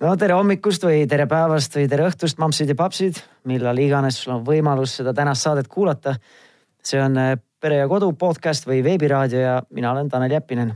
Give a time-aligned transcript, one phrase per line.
[0.00, 4.38] no tere hommikust või tere päevast või tere õhtust, mampsid ja papsid, millal iganes sul
[4.38, 6.16] on võimalus seda tänast saadet kuulata.
[6.82, 10.72] see on äh, Pere ja Kodu podcast või veebiraadio ja mina olen Tanel Jeppinen.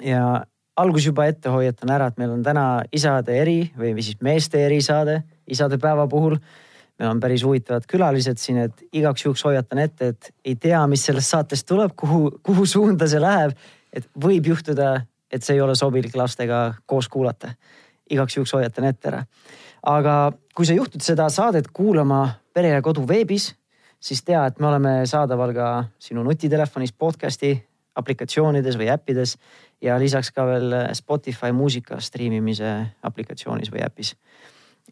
[0.00, 0.44] ja
[0.76, 5.22] algus juba ette hoiatan ära, et meil on täna isade eri või siis meeste erisaade
[5.46, 6.38] isadepäeva puhul.
[6.98, 11.04] meil on päris huvitavad külalised siin, et igaks juhuks hoiatan ette, et ei tea, mis
[11.04, 13.52] sellest saatest tuleb, kuhu, kuhu suunda see läheb.
[13.92, 17.52] et võib juhtuda, et see ei ole sobilik lastega koos kuulata
[18.10, 19.24] igaks juhuks hoiatan ette ära.
[19.82, 23.54] aga kui sa juhtud seda saadet kuulama Pere ja Kodu veebis,
[24.00, 25.66] siis tea, et me oleme saadaval ka
[25.98, 27.54] sinu nutitelefonis, podcast'i
[27.96, 29.36] aplikatsioonides või äppides
[29.82, 32.70] ja lisaks ka veel Spotify muusika striimimise
[33.02, 34.14] aplikatsioonis või äpis.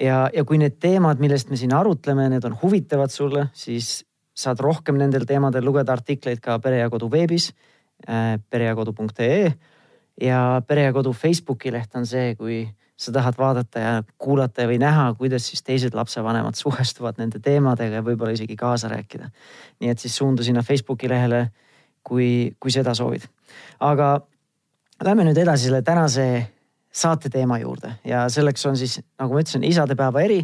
[0.00, 4.04] ja, ja kui need teemad, millest me siin arutleme, need on huvitavad sulle, siis
[4.38, 7.50] saad rohkem nendel teemadel lugeda artikleid ka Pere ja Kodu veebis
[8.08, 9.52] äh, perejakodu.ee
[10.22, 12.62] ja Pere ja Kodu Facebooki leht on see, kui
[12.98, 18.04] sa tahad vaadata ja kuulata või näha, kuidas siis teised lapsevanemad suhestuvad nende teemadega ja
[18.04, 19.30] võib-olla isegi kaasa rääkida.
[19.80, 21.48] nii et siis suundu sinna Facebooki lehele,
[22.02, 23.28] kui, kui seda soovid.
[23.80, 24.20] aga
[25.04, 26.26] lähme nüüd edasi selle tänase
[26.92, 30.40] saate teema juurde ja selleks on siis, nagu ma ütlesin, isadepäeva eri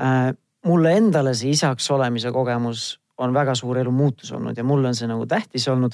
[0.00, 0.34] äh,.
[0.64, 5.08] mulle endale see isaks olemise kogemus on väga suur elumuutus olnud ja mulle on see
[5.08, 5.92] nagu tähtis olnud.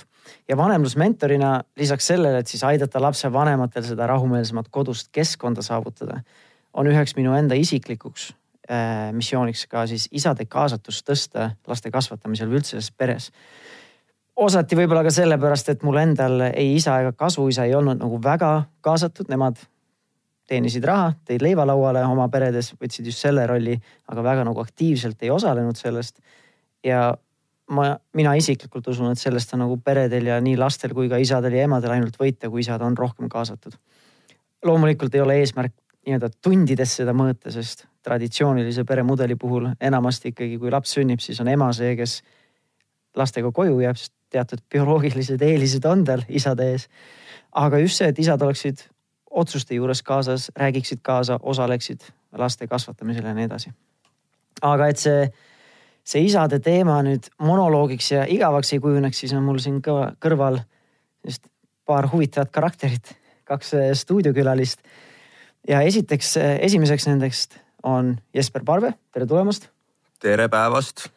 [0.49, 6.21] ja vanemlusmentorina lisaks sellele, et siis aidata lapsevanematel seda rahumeelsemat kodust keskkonda saavutada,
[6.73, 8.31] on üheks minu enda isiklikuks
[8.71, 13.31] äh, missiooniks ka siis isade kaasatust tõsta laste kasvatamisel või üldse peres.
[14.37, 18.65] osati võib-olla ka sellepärast, et mul endal ei isa ega kasuisa ei olnud nagu väga
[18.81, 19.61] kaasatud, nemad
[20.51, 23.77] teenisid raha, tõid leiva lauale oma peredes, võtsid just selle rolli,
[24.09, 26.19] aga väga nagu aktiivselt ei osalenud sellest
[26.85, 27.15] ja
[27.71, 31.57] ma, mina isiklikult usun, et sellest on nagu peredel ja nii lastel kui ka isadel
[31.59, 33.77] ja emadel ainult võita, kui isad on rohkem kaasatud.
[34.65, 35.73] loomulikult ei ole eesmärk
[36.07, 41.49] nii-öelda tundides seda mõõta, sest traditsioonilise peremudeli puhul enamasti ikkagi, kui laps sünnib, siis on
[41.49, 42.21] ema see, kes
[43.17, 46.89] lastega koju jääb, sest teatud bioloogilised eelised on tal isade ees.
[47.53, 48.87] aga just see, et isad oleksid
[49.31, 52.03] otsuste juures kaasas, räägiksid kaasa, osaleksid
[52.39, 53.73] laste kasvatamisel ja nii edasi.
[54.63, 55.31] aga et see
[56.11, 60.61] see isade teema nüüd monoloogiks ja igavaks ei kujuneks, siis on mul siin ka kõrval
[61.27, 61.47] just
[61.87, 63.15] paar huvitavat karakterit,
[63.49, 64.83] kaks äh, stuudiokülalist.
[65.69, 69.69] ja esiteks, äh, esimeseks nendest on Jesper Parve, tere tulemast.
[70.21, 71.09] tere päevast.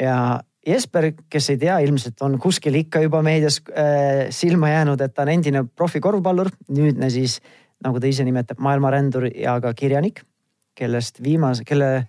[0.00, 5.14] ja Jesper, kes ei tea, ilmselt on kuskil ikka juba meedias äh, silma jäänud, et
[5.14, 7.40] ta on endine profikorvpallur, nüüdne siis
[7.84, 10.22] nagu ta ise nimetab, maailmarändur ja ka kirjanik,
[10.74, 12.06] kellest viimase, kelle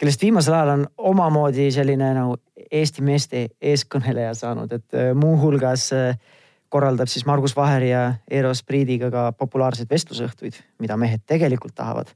[0.00, 2.38] kellest viimasel ajal on omamoodi selline nagu
[2.74, 6.16] Eesti meeste eeskõneleja saanud, et äh, muuhulgas äh,
[6.74, 12.10] korraldab siis Margus Vaher ja Eero Spriidiga ka populaarseid vestlusõhtuid, mida mehed tegelikult tahavad.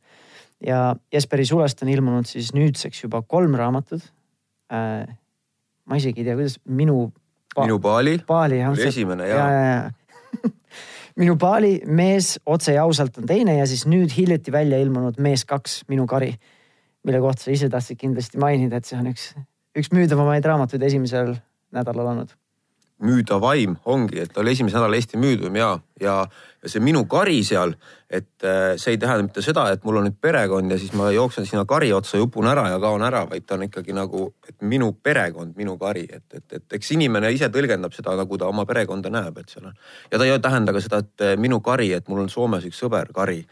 [0.65, 4.03] ja Jesperi sulest on ilmunud siis nüüdseks juba kolm raamatut
[4.73, 5.07] äh,.
[5.87, 7.13] ma isegi ei tea, kuidas minu
[7.55, 7.63] pa....
[7.63, 8.19] minu paali.
[8.27, 8.73] paali jah.
[8.73, 10.51] oli esimene ja, ja, ja.
[11.23, 15.45] minu paali, mees otse ja ausalt on teine ja siis nüüd hiljuti välja ilmunud Mees
[15.47, 16.35] kaks, minu kari
[17.09, 19.31] mille kohta sa ise tahtsid kindlasti mainida, et see on üks,
[19.79, 21.39] üks müüdavamaid raamatuid esimesel
[21.75, 22.37] nädalal olnud.
[22.99, 25.69] müüdavaim ongi, et ta oli esimese nädala Eesti müüdum ja,
[26.03, 26.15] ja,
[26.63, 27.77] ja see minu kari seal,
[28.11, 31.13] et äh, see ei tähenda mitte seda, et mul on nüüd perekond ja siis ma
[31.15, 34.67] jooksen sinna kari otsa, jupun ära ja kaon ära, vaid ta on ikkagi nagu, et
[34.67, 38.67] minu perekond, minu kari, et, et, et eks inimene ise tõlgendab seda, nagu ta oma
[38.67, 39.79] perekonda näeb, et seal on.
[40.11, 42.83] ja ta ei tähenda ka seda, et äh, minu kari, et mul on Soomes üks
[42.83, 43.45] sõber, kari.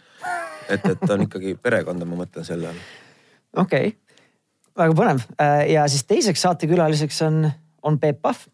[0.69, 2.87] et, et ta on ikkagi perekonda, ma mõtlen selle all
[3.57, 3.97] okei okay.,
[4.77, 7.47] väga põnev äh, ja siis teiseks saatekülaliseks on,
[7.83, 8.45] on Peep Pahv.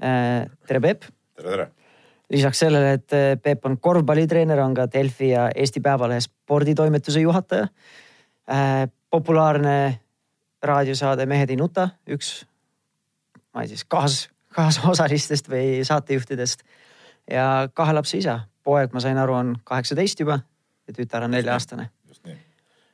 [0.00, 1.04] Äh, tere, Peep.
[1.36, 1.70] tere, tere
[2.30, 7.68] lisaks sellele, et äh, Peep on korvpallitreener, on ka Delfi ja Eesti Päevalehe sporditoimetuse juhataja.
[9.10, 10.00] populaarne
[10.62, 12.44] raadiosaade Mehed ei nuta, üks,
[13.54, 16.62] ma ei tea, kaas, kaasosalistest või saatejuhtidest.
[17.30, 20.40] ja kahe lapse isa, poeg, ma sain aru, on kaheksateist juba
[20.86, 21.90] ja tütar on nelja-aastane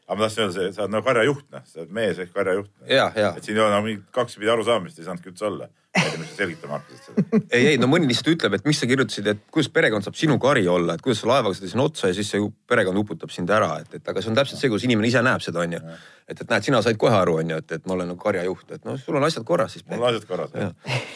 [0.06, 2.70] aga ma tahtsin öelda, sa oled nagu karjajuht, noh, sa oled mees ehk karjajuht.
[2.86, 5.68] et siin ei ole nagu mingit kaksipidi arusaamist ei saanudki üldse olla.
[5.96, 7.40] ma ei tea, mis sa selgitama hakkasid seda.
[7.56, 10.36] ei, ei no mõni lihtsalt ütleb, et mis sa kirjutasid, et kuidas perekond saab sinu
[10.42, 13.50] kari olla, et kuidas sa laevaga seda sinna otsa ja siis see perekond uputab sind
[13.50, 15.80] ära, et, et aga see on täpselt see, kuidas inimene ise näeb seda, onju.
[16.28, 18.84] et, et näed, sina said kohe aru, onju, et, et ma olen nagu karjajuht, et
[18.86, 19.86] noh, sul on asjad korras siis.
[19.88, 20.76] mul on asjad korras, jah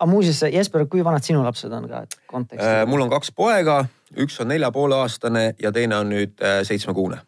[0.00, 2.84] aga muuseas, Jesper, kui vanad sinu lapsed on ka, et konteksti äh,?
[2.88, 3.82] mul on kaks poega,
[4.16, 7.20] üks on nelja poole aastane ja teine on nüüd äh, seitsmekuune.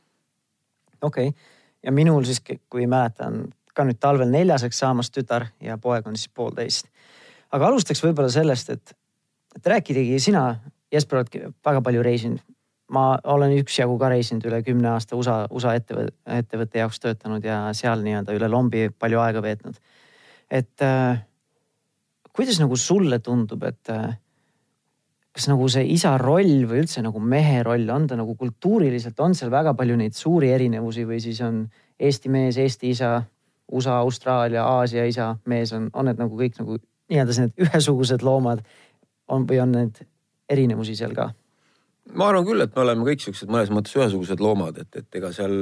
[1.02, 1.50] Okei okay
[1.82, 6.30] ja minul siis, kui mäletan, ka nüüd talvel neljaseks saamas tütar ja poeg on siis
[6.34, 6.88] poolteist.
[7.52, 8.94] aga alustaks võib-olla sellest, et,
[9.56, 10.56] et rääkidagi sina,
[10.92, 12.42] Jesper, oled väga palju reisinud
[12.92, 17.64] ma olen üksjagu ka reisinud üle kümne aasta USA, USA ettevõtte, ettevõtte jaoks töötanud ja
[17.76, 19.78] seal nii-öelda üle lombi palju aega veetnud.
[20.50, 21.22] et äh,
[22.36, 24.18] kuidas nagu sulle tundub, et äh,
[25.32, 29.34] kas nagu see isa roll või üldse nagu mehe roll, on ta nagu kultuuriliselt, on
[29.36, 31.64] seal väga palju neid suuri erinevusi või siis on
[32.02, 33.12] Eesti mees, Eesti isa,
[33.72, 36.76] USA, Austraalia, Aasia isa, mees on, on need nagu kõik nagu
[37.12, 38.64] nii-öelda need ühesugused loomad
[39.32, 40.02] on või on need
[40.52, 41.30] erinevusi seal ka?
[42.18, 45.30] ma arvan küll, et me oleme kõik siuksed mõnes mõttes ühesugused loomad, et, et ega
[45.32, 45.54] seal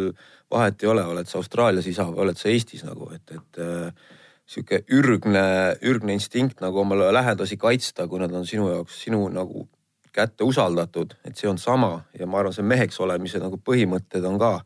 [0.51, 4.17] vahet ei ole, oled sa Austraalias isa või oled sa Eestis nagu, et, et äh,
[4.51, 5.45] sihuke ürgne,
[5.87, 9.69] ürgne instinkt nagu oma lähedasi kaitsta, kui nad on sinu jaoks, sinu nagu
[10.13, 14.39] kätte usaldatud, et see on sama ja ma arvan, see meheks olemise nagu põhimõtted on
[14.43, 14.57] ka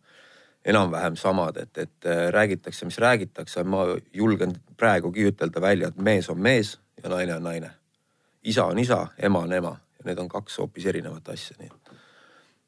[0.65, 3.85] enam-vähem samad, et, et äh, räägitakse, mis räägitakse, ma
[4.17, 7.71] julgen praegugi ütelda välja, et mees on mees ja naine on naine.
[8.43, 11.93] isa on isa, ema on ema ja need on kaks hoopis erinevat asja, nii et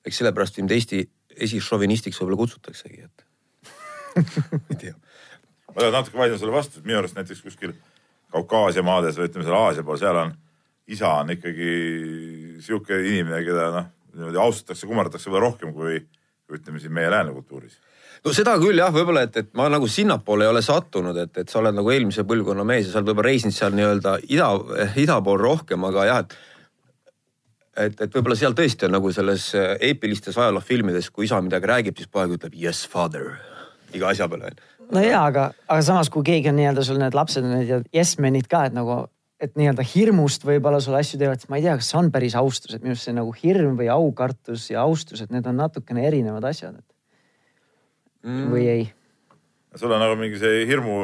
[0.06, 1.00] eks sellepärast mind Eesti
[1.48, 3.24] esišovinistiks võib-olla kutsutaksegi, et
[4.70, 4.94] ei tea.
[5.76, 7.76] Ma natuke vaidlen sulle vastu, et minu arust näiteks kuskil
[8.32, 10.32] Kaukaasia maades või ütleme seal Aasia pool, seal on
[10.90, 11.68] isa on ikkagi
[12.64, 16.00] sihuke inimene, keda noh, niimoodi austatakse, kumardatakse võib-olla rohkem kui
[16.56, 17.78] ütleme siin meie lääne kultuuris
[18.24, 21.52] no seda küll jah, võib-olla, et, et ma nagu sinnapoole ei ole sattunud, et, et
[21.52, 24.50] sa oled nagu eelmise põlvkonna mees ja sa oled võib-olla reisinud seal nii-öelda ida,
[25.02, 26.38] ida pool rohkem, aga jah, et
[27.76, 29.50] et, et võib-olla seal tõesti on nagu selles
[29.84, 33.34] eepilistes ajaloofilmides, kui isa midagi räägib, siis poeg ütleb yes father
[33.94, 34.54] iga asja peale.
[34.92, 38.48] No ja, aga, aga samas, kui keegi on nii-öelda sul need lapsed, need yes men'id
[38.50, 39.04] ka, et nagu,
[39.42, 42.36] et nii-öelda hirmust võib-olla sulle asju teevad, siis ma ei tea, kas see on päris
[42.38, 46.06] austus, et minu arust see nagu hirm või aukartus ja austus, et need on natukene
[46.08, 46.78] erinevad asjad
[48.24, 48.46] mm..
[48.52, 48.86] või ei?
[49.76, 51.02] sul on nagu mingi see hirmu,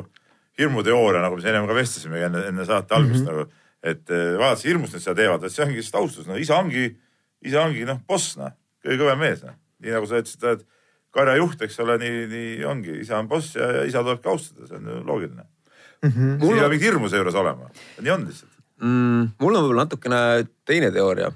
[0.61, 3.43] hirmuteooria, nagu me ennem ka vestlesime enne, enne saate algust mm -hmm.
[3.43, 6.56] nagu, et eh, vaadates hirmust nad seda teevad, et see ongi lihtsalt austus, no isa
[6.56, 6.87] ongi,
[7.43, 9.58] isa ongi noh, boss noh, kõige kõvem mees noh.
[9.82, 10.64] nii nagu sa ütlesid, et
[11.12, 14.81] karjajuht, eks ole, nii, nii ongi, isa on boss ja, ja isa tulebki austada, see
[14.81, 16.11] on ju loogiline mm.
[16.11, 16.41] -hmm.
[16.41, 17.70] siin ei pea mingit hirmu seejuures olema,
[18.00, 19.31] nii on lihtsalt mm,.
[19.38, 20.23] mul on võib-olla natukene
[20.64, 21.32] teine teooria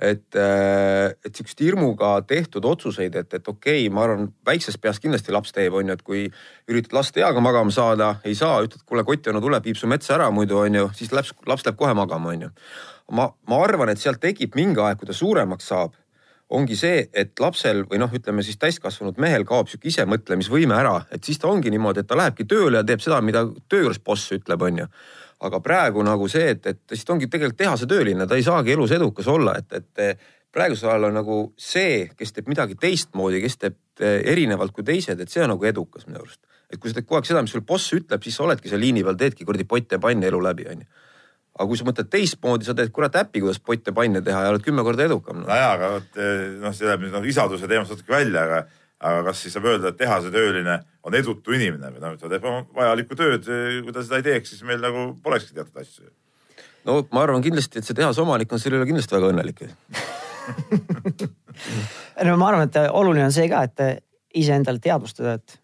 [0.00, 5.00] et, äh, et sihukest hirmuga tehtud otsuseid, et, et okei okay,, ma arvan, väikses peas
[5.02, 6.22] kindlasti laps teeb, on ju, et kui
[6.70, 10.30] üritad last eaga magama saada, ei saa, ütled, kuule, kotionu tule, viib su metsa ära
[10.34, 12.52] muidu on ju, siis laps, laps läheb kohe magama, on ju.
[13.16, 15.96] ma, ma arvan, et sealt tekib mingi aeg, kui ta suuremaks saab,
[16.50, 21.24] ongi see, et lapsel või noh, ütleme siis täiskasvanud mehel kaob sihuke isemõtlemisvõime ära, et
[21.24, 24.32] siis ta ongi niimoodi, et ta lähebki tööle ja teeb seda, mida töö juures boss
[24.34, 24.90] ütleb, on ju
[25.40, 28.92] aga praegu nagu see, et, et siis ta ongi tegelikult tehasetööline, ta ei saagi elus
[28.92, 30.20] edukas olla, et, et
[30.52, 35.20] praegusel ajal on nagu see, kes teeb midagi teistmoodi, kes teeb eh, erinevalt kui teised,
[35.20, 36.42] et see on nagu edukas minu arust.
[36.70, 38.82] et kui sa teed kogu aeg seda, mis sul boss ütleb, siis sa oledki seal
[38.82, 40.86] liini peal, teedki kuradi potte ja panne elu läbi, onju
[41.60, 44.64] aga kui sa mõtled teistmoodi, sa teed kurat äppi, kuidas potte panne teha ja oled
[44.64, 45.48] kümme korda edukam no..
[45.48, 48.62] nojaa, aga vot eh, noh, see läheb nüüd nagu isaduse teemast natuke välja, aga
[49.00, 50.74] aga kas siis saab öelda, et tehasetööline
[51.08, 52.44] on edutu inimene või noh, ta teeb
[52.76, 53.46] vajalikku tööd,
[53.84, 56.10] kui ta seda ei teeks, siis meil nagu polekski teatud asju.
[56.88, 59.66] no ma arvan kindlasti, et see tehase omanik on selle üle kindlasti väga õnnelik.
[62.24, 64.02] No ma arvan, et oluline on see ka, et
[64.36, 65.54] iseendale teadvustada, et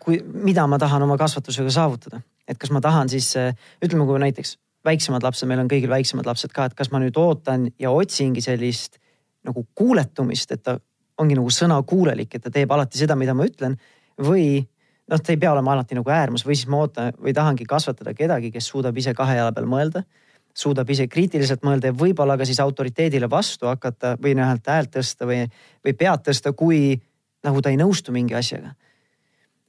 [0.00, 4.54] kui, mida ma tahan oma kasvatusega saavutada, et kas ma tahan siis ütleme, kui näiteks
[4.88, 8.42] väiksemad lapsed, meil on kõigil väiksemad lapsed ka, et kas ma nüüd ootan ja otsingi
[8.44, 8.98] sellist
[9.46, 10.78] nagu kuuletumist, et ta
[11.18, 13.76] ongi nagu sõnakuulelik, et ta teeb alati seda, mida ma ütlen
[14.22, 14.62] või
[15.08, 18.14] noh, ta ei pea olema alati nagu äärmus või siis ma ootan või tahangi kasvatada
[18.16, 20.04] kedagi, kes suudab ise kahe jala peal mõelda,
[20.58, 25.28] suudab ise kriitiliselt mõelda ja võib-olla ka siis autoriteedile vastu hakata või nii-öelda häält tõsta
[25.28, 25.44] või,
[25.86, 26.98] või pead tõsta, kui
[27.46, 28.74] nagu ta ei nõustu mingi asjaga.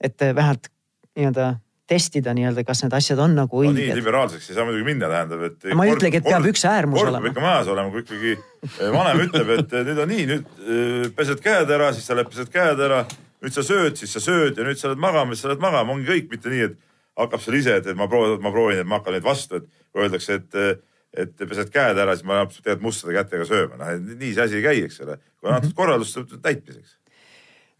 [0.02, 0.70] et vähemalt
[1.16, 1.54] nii-öelda
[1.90, 3.86] testida nii-öelda, kas need asjad on nagu õiged no,.
[3.88, 5.70] nii liberaalseks ei saa muidugi minna, tähendab, et.
[5.78, 7.32] ma ei ütlegi, et peab üks äärmus olema.
[7.32, 11.08] ikka majas olema, kui ikkagi eh, vanem ütleb, et eh, nüüd on nii, nüüd eh,
[11.18, 13.02] pesed käed ära, siis sa lähed pesed käed ära.
[13.40, 15.96] nüüd sa sööd, siis sa sööd ja nüüd sa lähed magama, siis sa lähed magama,
[15.96, 16.78] ongi kõik, mitte nii, et
[17.20, 20.06] hakkab seal ise, et ma proovin, ma proovin, et ma hakkan nüüd vastu, et kui
[20.06, 20.84] öeldakse, et,
[21.26, 24.66] et pesed käed ära, siis ma pean mustade kätega sööma, noh nii see asi ei
[24.68, 25.18] käi, eks ole.
[25.40, 26.99] kui on antud korraldus täitmiseks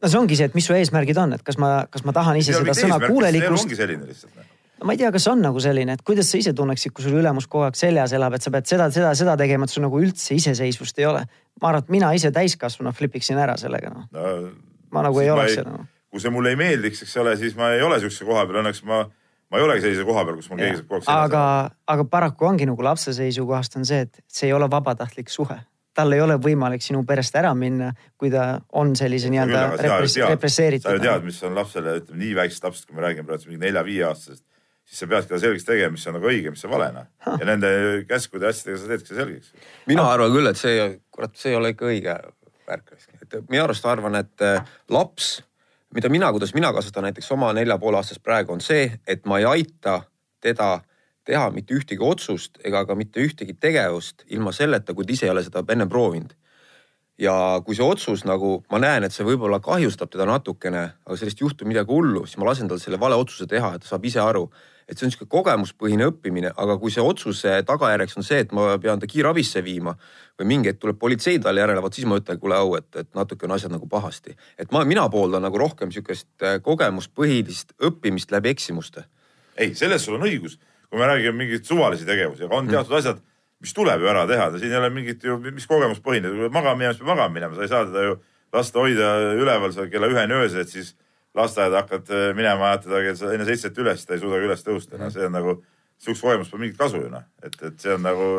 [0.02, 2.40] no see ongi see, et mis su eesmärgid on, et kas ma, kas ma tahan
[2.40, 3.68] ise seda sõna kuulelikkust.
[3.68, 4.48] ongi selline lihtsalt noh.
[4.80, 7.20] no ma ei tea, kas on nagu selline, et kuidas sa ise tunneksid, kui sul
[7.20, 10.02] ülemus kogu aeg seljas elab, et sa pead seda, seda, seda tegema, et sul nagu
[10.02, 11.24] üldse iseseisvust ei ole.
[11.62, 14.52] ma arvan, et mina ise täiskasvanu flipiksin ära sellega noh no,.
[14.96, 15.88] ma nagu ei oleks seda noh.
[16.10, 18.86] kui see mulle ei meeldiks, eks ole, siis ma ei ole sihukese koha peal, õnneks
[18.88, 19.04] ma,
[19.52, 21.44] ma ei olegi sellise koha peal, kus mul keegi saab kogu aeg seljas aga,
[21.96, 25.60] aga paraku ongi nagu lapse seisukohast on see, et see ei ole vabatahtlik suhe
[26.00, 30.88] tal ei ole võimalik sinu perest ära minna, kui ta on sellise nii-öelda repres, represseeritud.
[30.88, 33.64] sa ju tead, mis on lapsele, ütleme nii väiksest lapsest, kui me räägime praegu mingi
[33.66, 34.44] nelja-viieaastasest,
[34.90, 37.10] siis sa peadki talle selgeks tegema, mis on nagu õige, mis on vale noh.
[37.30, 37.72] ja nende
[38.10, 39.54] käskude ja asjadega sa teedki selgeks.
[39.92, 42.18] mina arvan küll, et see, kurat, see ei ole ikka õige
[42.70, 42.96] värk.
[43.22, 45.32] et minu arust arvan, et äh, laps,
[45.96, 49.42] mida mina, kuidas mina kasvatan näiteks oma nelja poole aastast praegu on see, et ma
[49.42, 50.02] ei aita
[50.42, 50.78] teda
[51.30, 55.34] teha mitte ühtegi otsust ega ka mitte ühtegi tegevust ilma selleta, kui ta ise ei
[55.36, 56.34] ole seda enne proovinud
[57.20, 61.42] ja kui see otsus nagu ma näen, et see võib-olla kahjustab teda natukene, aga sellest
[61.42, 64.08] ei juhtu midagi hullu, siis ma lasen tal selle vale otsuse teha, et ta saab
[64.08, 64.46] ise aru,
[64.90, 68.72] et see on niisugune kogemuspõhine õppimine, aga kui see otsuse tagajärjeks on see, et ma
[68.82, 69.94] pean ta kiirabisse viima
[70.40, 73.12] või mingi hetk tuleb politsei talle järele, vot siis ma ütlen, kuule au, et, et
[73.18, 74.38] natuke on asjad nagu pahasti.
[74.58, 79.06] et ma, mina pooldan nagu rohkem niisugust äh, kogemuspõhilist õppimist läbi eksimuste.
[79.58, 80.58] ei, selles sul on õigus,
[80.90, 83.20] kui me räägime mingeid suvalisi tegevusi, aga on teatud asjad,
[83.62, 86.96] mis tuleb ju ära teha, siin ei ole mingit ju, mis kogemuspõhine, kui magama minema,
[86.96, 88.16] siis peab magama minema, sa ei saa teda ju
[88.56, 90.96] lasta hoida üleval seal kella üheni öösel, et siis
[91.38, 94.98] lasteaeda hakkad äh, minema, ajad teda kell enne seitset üles, ta ei suuda üles tõusta,
[94.98, 95.60] no see on nagu,
[96.02, 98.30] sihukest kogemust pole mingit kasu ju noh, et, et see on nagu,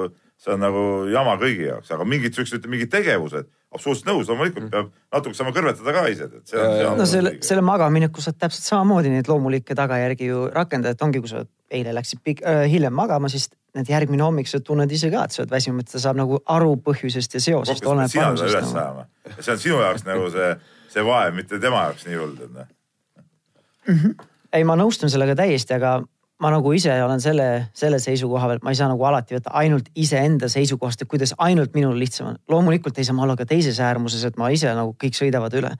[0.40, 4.90] see on nagu jama kõigi jaoks, aga mingid siuksed, mingid tegevused, absoluutselt nõus, loomulikult peab
[5.14, 6.72] natuke saama kõrvetada ka ise, et see on.
[6.72, 11.04] on no nagu selle, selle magamineku saad täpselt samamoodi neid loomulikke tagajärgi ju rakendada, et
[11.06, 13.46] ongi, kui sa eile läksid pik- äh, hiljem magama, siis
[13.78, 16.74] need järgmine hommik sa tunned ise ka, et sa oled väsinud, ta saab nagu aru
[16.82, 17.86] põhjusest ja seosest.
[17.86, 20.50] pead sina teda üles ajama ja see on sinu jaoks nagu see,
[20.90, 24.24] see vaev, mitte tema jaoks nii hull, et noh.
[24.52, 26.00] ei, ma nõustun sellega täiesti, aga
[26.40, 29.90] ma nagu ise olen selle, selle seisukoha peal, ma ei saa nagu alati võtta ainult
[30.00, 32.38] iseenda seisukohast, et kuidas ainult minul lihtsam on.
[32.48, 35.74] loomulikult ei saa ma olla ka teises äärmuses, et ma ise nagu kõik sõidavad üle.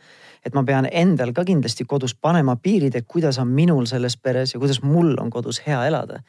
[0.45, 4.55] et ma pean endal ka kindlasti kodus panema piirid, et kuidas on minul selles peres
[4.55, 6.21] ja kuidas mul on kodus hea elada.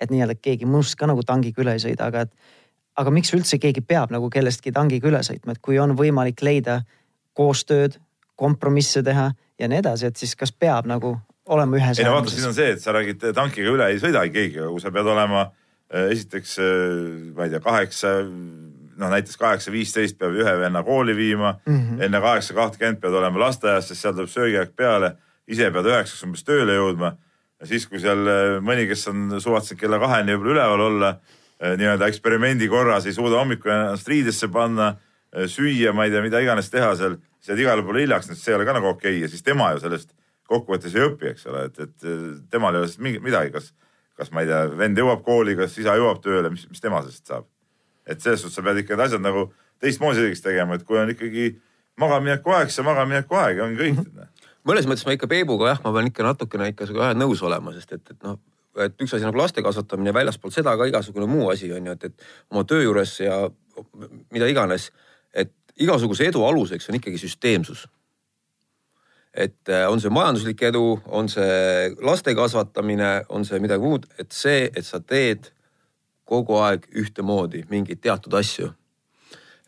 [0.00, 2.32] et nii-öelda keegi minust ka nagu tangiga üle ei sõida, aga et
[2.96, 6.82] aga miks üldse keegi peab nagu kellestki tangiga üle sõitma, et kui on võimalik leida
[7.36, 8.00] koostööd,
[8.36, 12.32] kompromisse teha ja nii edasi, et siis kas peab nagu olema ühes ei no vaata,
[12.32, 15.10] siin on see, et sa räägid tankiga üle, ei sõida keegi, aga kui sa pead
[15.12, 16.56] olema äh, esiteks,
[17.36, 18.16] ma ei tea, kaheksa,
[18.96, 22.02] noh näiteks kaheksa viisteist peab ühe venna kooli viima mm, -hmm.
[22.08, 25.14] enne kaheksa kahtekümmend pead olema lasteaias, sest seal tuleb söögiaeg peale,
[25.46, 27.14] ise pead üheksaks umbes tööle jõudma
[27.60, 28.26] ja siis, kui seal
[28.64, 31.12] mõni, kes on suvatsenud kella kaheni võib-olla üleval olla,
[31.80, 34.94] nii-öelda eksperimendi korras ei suuda hommikul ennast riidesse panna,
[35.48, 38.58] süüa, ma ei tea, mida iganes teha seal, siis jääd igale poole hiljaks, see ei
[38.58, 39.22] ole ka nagu okei okay.
[39.24, 40.12] ja siis tema ju sellest
[40.50, 42.08] kokkuvõttes ei õpi, eks ole, et, et
[42.52, 43.70] temal ei ole sellest midagi, kas,
[44.18, 47.32] kas ma ei tea, vend jõuab kooli, kas isa jõuab tööle, mis, mis tema sellest
[47.32, 47.48] saab.
[48.06, 49.48] et selles suhtes sa pead ikka need asjad nagu
[49.82, 51.48] teistmoodi selgeks tegema, et kui on ikkagi
[51.98, 54.20] magamineku aeg, siis magamineku aeg ja ongi kõik.
[54.68, 57.74] mõnes mõttes ma ikka Peebuga jah, ma pean ikka natukene ikka sinuga jah nõus olema,
[57.74, 58.38] sest et, et noh,
[58.86, 61.98] et üks asi nagu laste kasvatamine ja väljaspoolt seda ka igasugune muu asi on ju,
[61.98, 63.42] et, et oma töö juures ja
[64.32, 64.90] mida iganes,
[65.34, 67.86] et igasuguse edu aluseks on ikkagi süsteemsus
[69.36, 74.32] et äh, on see majanduslik edu, on see laste kasvatamine, on see midagi muud, et
[74.32, 75.50] see, et sa teed
[76.26, 78.72] kogu aeg ühtemoodi mingeid teatud asju.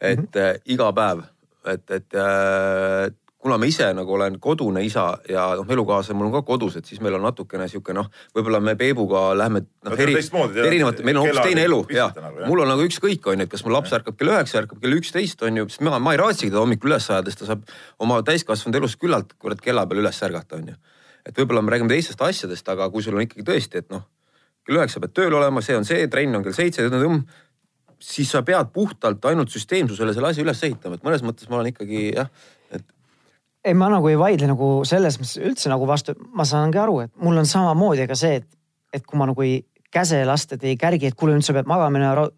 [0.00, 0.38] et mm -hmm.
[0.38, 1.22] äh, iga päev,
[1.66, 6.34] et, et äh, kuna ma ise nagu olen kodune isa ja noh, elukaaslane mul on
[6.34, 10.02] ka kodus, et siis meil on natukene sihuke noh, võib-olla me Peebuga lähme No noh
[10.02, 12.50] eri, teistmoodi, te erinevat, olete meil on hoopis teine elu ja nagu, jah.
[12.50, 14.98] mul on nagu ükskõik on ju, et kas mu laps ärkab kell üheksa, ärkab kell
[14.98, 17.62] üksteist on ju, sest ma, ma ei raatsigi teda hommikul üles ajada, sest ta saab
[18.02, 20.78] oma täiskasvanud elus küllalt kurat kella peal üles ärgata on ju.
[21.30, 24.02] et võib-olla me räägime teistest asjadest, aga kui sul on ikkagi tõesti, et noh,
[24.66, 26.90] kell üheksa pead tööl olema, see on see, trenn on kell seitse,
[27.98, 31.72] siis sa pead puhtalt ainult süsteemsusele selle asja üles ehitama, et mõnes mõttes ma olen
[31.72, 32.30] ikkagi jah,
[33.64, 37.12] ei, ma nagu ei vaidle nagu selles mõttes üldse nagu vastu, ma saangi aru, et
[37.22, 38.46] mul on samamoodi ka see, et,
[38.94, 39.60] et kui ma nagu ei
[39.94, 42.28] käse last, et ei kärgi, et kuule nüüd sa pead magama minema,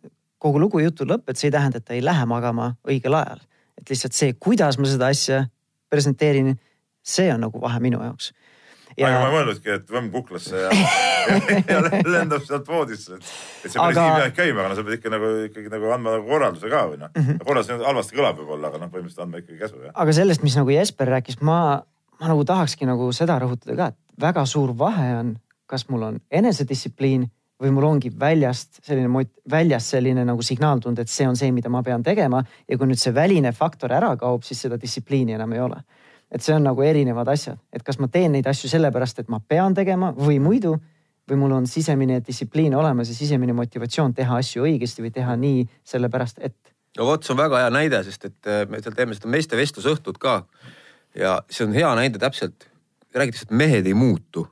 [0.40, 3.46] kogu lugu jutu lõpp, et see ei tähenda, et ta ei lähe magama õigel ajal.
[3.80, 5.44] et lihtsalt see, kuidas ma seda asja
[5.88, 6.52] presenteerin,
[7.00, 8.32] see on nagu vahe minu jaoks.
[8.98, 11.38] Aga ma ei mõelnudki, et võmm kuklasse ja, ja,
[11.72, 13.32] ja lendab sealt voodisse, et,
[13.64, 15.92] et see päris Aga- nii peab käima, aga no sa pead ikka nagu ikkagi nagu
[15.96, 17.42] andma nagu korralduse ka või noh mm -hmm..
[17.46, 19.94] korraldus halvasti kõlab võib-olla, aga noh, põhimõtteliselt andma ikkagi käsu jah.
[19.94, 21.58] aga sellest, mis nagu Jesper rääkis, ma,
[22.20, 25.36] ma nagu tahakski nagu seda rõhutada ka, et väga suur vahe on,
[25.70, 27.28] kas mul on enesedistsipliin
[27.60, 31.52] või mul ongi väljast selline mot-, väljas selline nagu signaal tulnud, et see on see,
[31.52, 35.36] mida ma pean tegema ja kui nüüd see väline faktor ära kaob, siis seda distsipliini
[35.36, 35.82] enam ei ole.
[36.30, 39.40] Et see on nagu erinevad asjad, et kas ma teen neid asju sellepärast, et ma
[39.40, 40.76] pean tegema või muidu
[41.30, 45.64] või mul on sisemine distsipliin olemas ja sisemine motivatsioon teha asju õigesti või teha nii
[45.86, 49.16] sellepärast, et no vot, see on väga hea näide, sest et äh, me seal teeme
[49.16, 50.42] seda meeste vestlusõhtut ka.
[51.14, 52.68] ja see on hea näide täpselt,
[53.14, 54.46] räägitakse, et mehed ei muutu.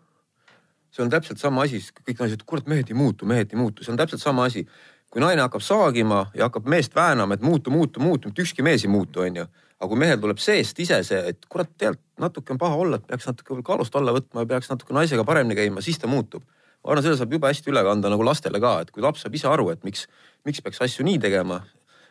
[0.90, 3.92] see on täpselt sama asi, kõik naised, kurat, mehed ei muutu, mehed ei muutu, see
[3.92, 4.66] on täpselt sama asi.
[5.10, 8.84] kui naine hakkab saagima ja hakkab meest väänama, et muutu, muutu, muutu, mitte ükski mees
[8.84, 9.46] ei muutu, onju.
[9.78, 13.06] Aga kui mehel tuleb seest ise see, et kurat, tegelikult natuke on paha olla, et
[13.06, 16.42] peaks natuke võib-olla kaalust alla võtma ja peaks natuke naisega paremini käima, siis ta muutub
[16.42, 19.34] ma arvan, selle saab jube hästi üle kanda nagu lastele ka, et kui laps saab
[19.38, 20.06] ise aru, et miks,
[20.46, 21.60] miks peaks asju nii tegema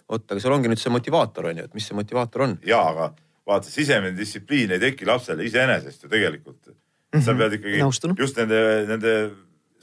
[0.08, 2.58] vot, aga seal ongi nüüd see motivaator on ju, et mis see motivaator on.
[2.68, 3.12] ja, aga
[3.48, 6.76] vaata, sisemine distsipliin ei teki lapsele iseenesest ju tegelikult
[7.24, 8.16] sa pead ikkagi Nõustun.
[8.20, 9.14] just nende, nende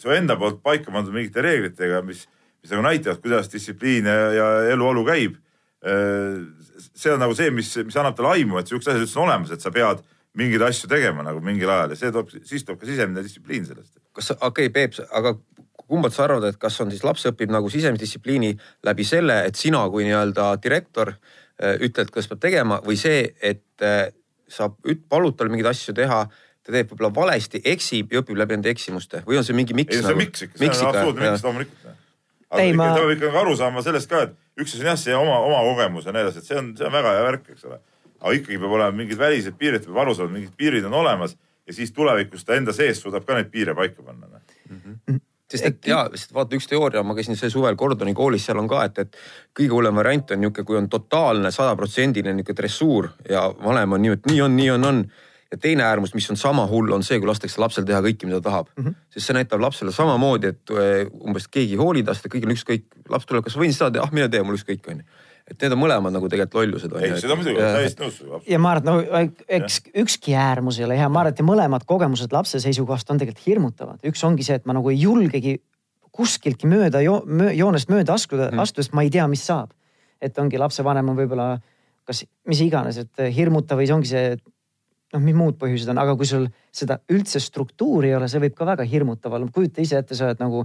[0.00, 2.26] su enda poolt paika pandud mingite reeglitega, mis,
[2.62, 5.40] mis nagu näitavad, kuidas distsipliin ja, ja eluolu käib.
[6.94, 9.54] See on nagu see, mis, mis annab talle aimu, et siuksed asjad üldse on olemas,
[9.54, 10.04] et sa pead
[10.38, 13.92] mingeid asju tegema nagu mingil ajal ja see toob, siis tuleb ka sisemine distsipliin sellest.
[14.14, 15.34] kas, okei okay,, Peep, aga
[15.84, 18.54] kumbalt sa arvad, et kas on siis laps õpib nagu sisemise distsipliini
[18.86, 23.84] läbi selle, et sina kui nii-öelda direktor äh, ütled, kuidas peab tegema või see, et
[23.84, 24.08] äh,
[24.50, 24.70] sa
[25.08, 26.24] palud tal mingeid asju teha,
[26.64, 29.94] ta teeb võib-olla valesti, eksib ja õpib läbi nende eksimuste või on see mingi miks?
[29.94, 30.24] ei, see on nagu?
[30.24, 31.93] miks ikka, see on absoluutne miks loomulikult.
[32.54, 34.90] Aga Ei, ikka, ma- ta peab ikkagi aru saama sellest ka, et üks asi on
[34.92, 37.26] jah, see oma, oma kogemus ja nii edasi, et see on, see on väga hea
[37.26, 37.80] värk, eks ole.
[38.20, 41.76] aga ikkagi peab olema mingid välised piirid, peab aru saama, mingid piirid on olemas ja
[41.76, 44.28] siis tulevikus ta enda sees suudab ka neid piire paika panna.
[44.28, 45.20] noh.
[45.50, 48.68] sest et ja, sest vaata üks teooria, ma käisin see suvel Gordoni koolis, seal on
[48.70, 49.18] ka, et, et
[49.56, 54.18] kõige hullem variant on niisugune, kui on totaalne sajaprotsendiline niisugune dressuur ja vanem on nii,
[54.18, 55.04] et nii on, nii on, on.
[55.54, 58.40] Ja teine äärmus, mis on sama hull, on see, kui lastakse lapsel teha kõike, mida
[58.40, 58.86] ta tahab mm.
[58.86, 58.96] -hmm.
[59.14, 62.56] sest see näitab lapsele samamoodi, et eh, umbes keegi ei hooli tast ja kõigil on
[62.56, 62.88] ükskõik.
[63.10, 65.20] laps tuleb, kas võin seda teha, ah mine tee, mul ükskõik on ju.
[65.50, 66.96] et need on mõlemad nagu tegelikult lollused.
[67.00, 68.48] ei, seda muidugi, täiesti nõus.
[68.48, 71.46] ja ma arvan, et no eks ükski äärmus ei ole hea, ma arvan, et ja
[71.46, 74.00] mõlemad kogemused lapse seisukohast on tegelikult hirmutavad.
[74.02, 75.60] üks ongi see, et ma nagu ei julgegi
[76.14, 79.70] kuskiltki mööda jo, möö, joonest mööda astuda mm., astuda, sest ma ei tea, mis saab.
[80.22, 81.48] et ongi lapsevanem on võib-olla
[82.04, 84.36] kas mis iganes, et hirmutav või see ongi see,
[85.14, 88.56] noh, mis muud põhjused on, aga kui sul seda üldse struktuuri ei ole, see võib
[88.58, 89.50] ka väga hirmutav olla.
[89.52, 90.64] kujuta ise ette, sa oled nagu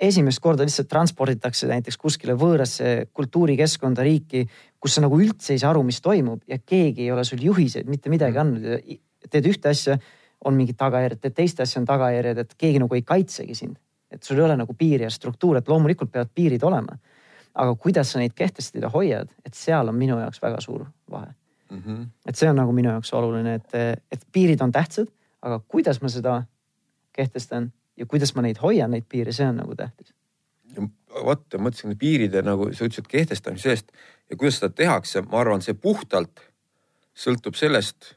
[0.00, 4.44] esimest korda lihtsalt transporditakse näiteks kuskile võõrasse kultuurikeskkonda, riiki,
[4.80, 7.88] kus sa nagu üldse ei saa aru, mis toimub ja keegi ei ole sul juhiseid
[7.88, 8.78] mitte midagi andnud ja
[9.30, 9.96] teed ühte asja,
[10.46, 13.80] on mingid tagajärjed, teed teist asja, on tagajärjed, et keegi nagu ei kaitsegi sind.
[14.12, 16.98] et sul ei ole nagu piiri ja struktuur, et loomulikult peavad piirid olema.
[17.54, 21.32] aga kuidas sa neid kehtestad ja hoiad, et seal on minu jaoks väga suur vahe
[21.70, 22.06] Mm -hmm.
[22.26, 25.08] et see on nagu minu jaoks oluline, et, et piirid on tähtsad,
[25.42, 26.42] aga kuidas ma seda
[27.12, 30.12] kehtestan ja kuidas ma neid hoian, neid piire, see on nagu tähtis.
[31.24, 33.92] vot, ma mõtlesin piiride nagu sa ütlesid kehtestamisest
[34.30, 36.42] ja kuidas seda tehakse, ma arvan, see puhtalt
[37.16, 38.12] sõltub sellest,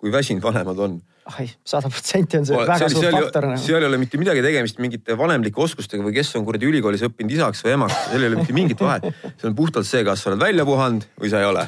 [0.00, 0.96] kui väsinud vanemad on.
[1.38, 3.60] ai, sada protsenti on see väga seal, suur faktor nagu.
[3.62, 7.32] seal ei ole mitte midagi tegemist mingite vanemlike oskustega või kes on kuradi ülikoolis õppinud
[7.32, 9.06] isaks või emaks, seal ei ole mitte mingit vahet.
[9.38, 11.64] see on puhtalt see, kas sa oled välja puhanud või sa ei ole.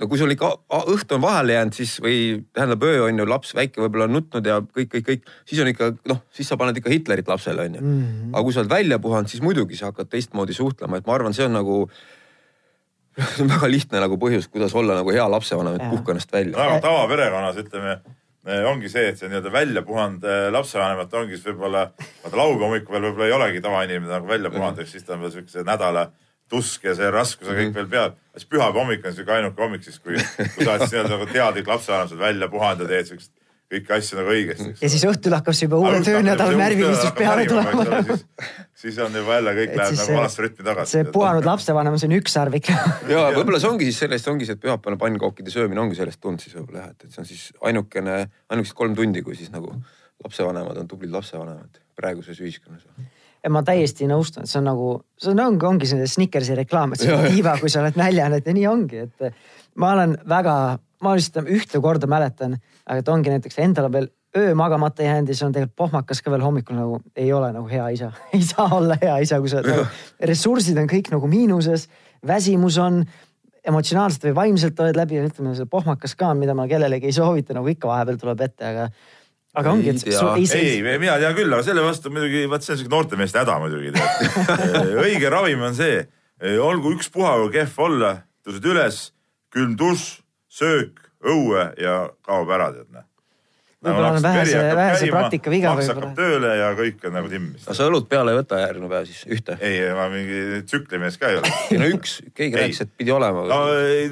[0.00, 2.20] No kui sul ikka a- õhtu on vahele jäänud, siis või
[2.56, 5.70] tähendab öö on ju laps väike võib-olla on nutnud ja kõik, kõik, kõik, siis on
[5.72, 7.98] ikka noh, siis sa paned ikka Hitlerit lapsele on ju mm.
[7.98, 8.30] -hmm.
[8.32, 11.36] aga kui sa oled välja puhanud, siis muidugi sa hakkad teistmoodi suhtlema, et ma arvan,
[11.36, 11.82] see on nagu
[13.34, 16.56] see on väga lihtne nagu põhjus, kuidas olla nagu hea lapsevanem, et puhka ennast välja.
[16.56, 18.00] aga tavaperekonnas ütleme,
[18.70, 21.90] ongi see, et see nii-öelda välja puhanud eh, lapsevanemat ongi siis võib-olla,
[22.24, 25.26] vaata laupäeva hommikul veel võib-olla ei olegi tavainimene nagu välja puhanud, ehk siis ta on
[25.26, 26.08] veel siukse nädala
[26.50, 28.14] tusk ja see raskus on kõik veel peal.
[28.36, 31.70] siis pühapäeva hommik on siuke ainuke hommik siis, kui, kui sa oled nii-öelda nagu teadlik
[31.70, 33.32] lapsevanem, sa oled välja puhanud ja teed siukest
[33.70, 34.70] kõiki asju nagu õigesti.
[34.82, 37.84] ja siis õhtul hakkab see juba uue töönädala närvilisus peale tulema.
[38.08, 38.24] siis,
[38.82, 40.96] siis on juba jälle kõik läheb nagu see- vanasse rütmi tagasi.
[40.96, 42.74] see puhanud lapsevanem, see on ükssarv ikka.
[43.12, 46.42] ja võib-olla see ongi siis sellest ongi see, et pühapäevane pannkookide söömine ongi sellest tulnud
[46.42, 48.18] siis võib-olla jah, et, et see on siis ainukene,
[48.50, 49.70] ainukesed kolm tundi, kui siis nagu
[50.24, 52.88] lapsevanemad on tublid lapsevanemad praeguses ühiskonnas.
[53.44, 56.94] Ja ma täiesti nõustun, et see on nagu, see on, ongi, ongi see Snickersi reklaam,
[56.94, 60.16] et see on tiiva, kui sa oled näljane, et ja nii ongi, et ma olen
[60.28, 60.54] väga,
[61.04, 62.58] ma lihtsalt ühte korda mäletan,
[62.90, 66.44] et ongi näiteks endale veel öö magamata jäänud ja siis on tegelikult pohmakas ka veel
[66.44, 68.12] hommikul nagu ei ole nagu hea isa.
[68.34, 69.86] Ei saa olla hea isa, kui sa nagu,
[70.30, 71.88] ressursid on kõik nagu miinuses,
[72.26, 73.02] väsimus on,
[73.66, 77.52] emotsionaalselt või vaimselt oled läbi ja ütleme, see pohmakas ka mida ma kellelegi ei soovita,
[77.56, 78.86] nagu ikka vahepeal tuleb ette, aga
[79.58, 82.66] aga ongi, et sul ei, ei, ei, mina tean küll, aga selle vastu muidugi, vaat
[82.66, 83.92] see on siuke noortemeeste häda muidugi.
[85.04, 86.04] õige ravim on see,
[86.62, 88.14] olgu ükspuha kui kehv olla,
[88.46, 89.04] tõused üles,
[89.54, 90.08] külm dušš,
[90.60, 93.06] söök, õue ja kaob ära, tead näe.
[93.80, 95.94] Võib-olla on vähese- vähese praktika viga võib-olla.
[95.94, 97.62] hakkab tööle ja kõik on nagu timmis.
[97.64, 99.56] aga sa õlut peale ei võta järgmine päev siis ühte?
[99.64, 101.52] ei, ma mingi tsüklimees ka ei ole.
[101.72, 103.46] ei no üks, keegi rääkis, et pidi olema.
[103.48, 104.10] no ei,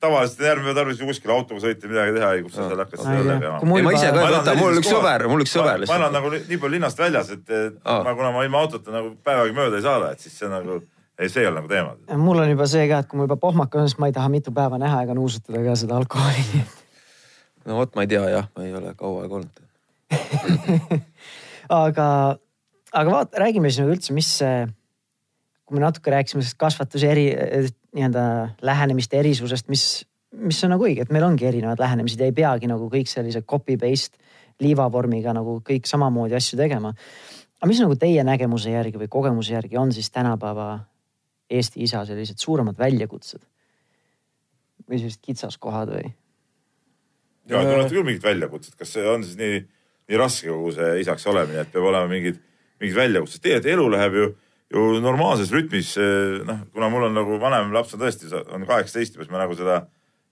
[0.00, 3.10] tavaliselt järgmine päev tarvis ju kuskile autoga sõita midagi teha, kus sa seal hakkad ei
[3.10, 3.26] tea.
[3.34, 3.58] tegema.
[3.60, 5.98] Ei, ma ise ka ei võta, mul on üks sõber, mul üks sõber ma, ma
[6.00, 6.16] elan lihtsalt.
[6.16, 8.00] nagu nii palju linnast väljas, et, Aa.
[8.06, 10.80] ma, kuna ma ilma autota nagu päevagi mööda ei saada, et siis see nagu,
[11.20, 11.96] ei, see ei ole nagu teema.
[12.24, 14.32] mul on juba see ka, et kui ma juba pohmakas olen, siis ma ei taha
[14.32, 16.64] mitu päeva näha ega nuusutada ka seda alkoholi
[17.66, 19.64] no vot, ma ei tea jah, ma ei ole kaua aega olnud.
[21.82, 22.06] aga,
[23.02, 24.64] aga vaata, räägime siis nagu üldse, mis see,
[25.68, 27.26] kui me natuke rääkisime sellest kasvatuse eri,
[27.96, 28.24] nii-öelda
[28.66, 29.84] lähenemiste erisusest, mis,
[30.38, 33.42] mis on nagu õige, et meil ongi erinevad lähenemised ja ei peagi nagu kõik sellise
[33.42, 34.20] copy paste
[34.60, 36.92] liivavormiga nagu kõik samamoodi asju tegema.
[37.60, 40.78] aga mis nagu teie nägemuse järgi või kogemuse järgi on siis tänapäeva
[41.50, 43.42] Eesti isa sellised suuremad väljakutsed?
[44.88, 46.12] või sellised kitsaskohad või?
[47.50, 49.58] ja te olete küll mingit väljakutset, kas see on siis nii,
[50.10, 52.38] nii raske kogu see isaks olemine, et peab olema mingid,
[52.82, 54.30] mingid väljakutsed, tegelikult elu läheb ju,
[54.70, 55.96] ju normaalses rütmis.
[56.46, 59.56] noh, kuna mul on nagu vanem laps on tõesti, on kaheksateist juba, siis ma nagu
[59.58, 59.82] seda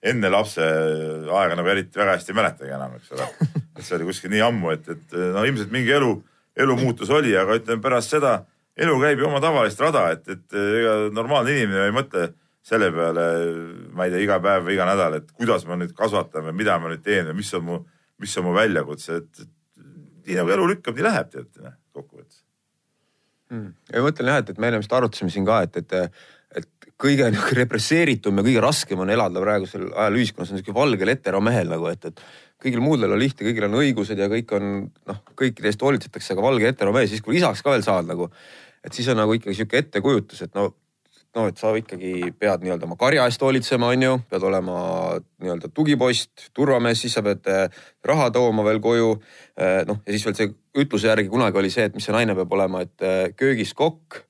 [0.09, 3.27] enne lapse aega nagu eriti väga hästi ei mäletagi enam, eks ole.
[3.75, 6.13] et see oli kuskil nii ammu, et, et no ilmselt mingi elu,
[6.59, 8.39] elumuutus oli, aga ütleme pärast seda
[8.79, 12.31] elu käib ju oma tavalist rada, et, et ega normaalne inimene ei mõtle
[12.69, 13.29] selle peale,
[13.97, 16.77] ma ei tea, iga päev või iga nädal, et kuidas ma nüüd kasvatan või mida
[16.79, 17.79] ma nüüd teen või mis on mu,
[18.23, 19.47] mis on mu väljakutse, et
[20.29, 22.38] nii nagu elu lükkab, nii läheb tead noh, kokkuvõttes
[23.51, 23.71] mm..
[23.93, 26.21] ja ma mõtlen jah, et, et me enne vist arutasime siin ka, et, et,
[26.63, 30.53] et kõige nagu represseeritum ja kõige raskem on elada praegusel ajal ühiskonnas.
[30.53, 32.23] On sihuke valgel heteromehel nagu, et, et
[32.63, 36.45] kõigil muudel on lihtne, kõigil on õigused ja kõik on noh, kõikide eest hoolitsetakse, aga
[36.45, 38.31] valge heteromees, siis kui isaks ka veel saad nagu,
[38.85, 40.73] et siis on nagu ikkagi sihuke ettekujutus, et no
[41.37, 44.79] noh, et sa ikkagi pead nii-öelda oma karja eest hoolitsema, on ju, pead olema
[45.43, 49.11] nii-öelda tugipost, turvamees, siis sa pead eh, raha tooma veel koju.
[49.59, 50.53] Eh, noh, ja siis veel see
[50.85, 54.25] ütluse järgi kunagi oli see, et mis see naine peab olema, et eh, köögis kokk,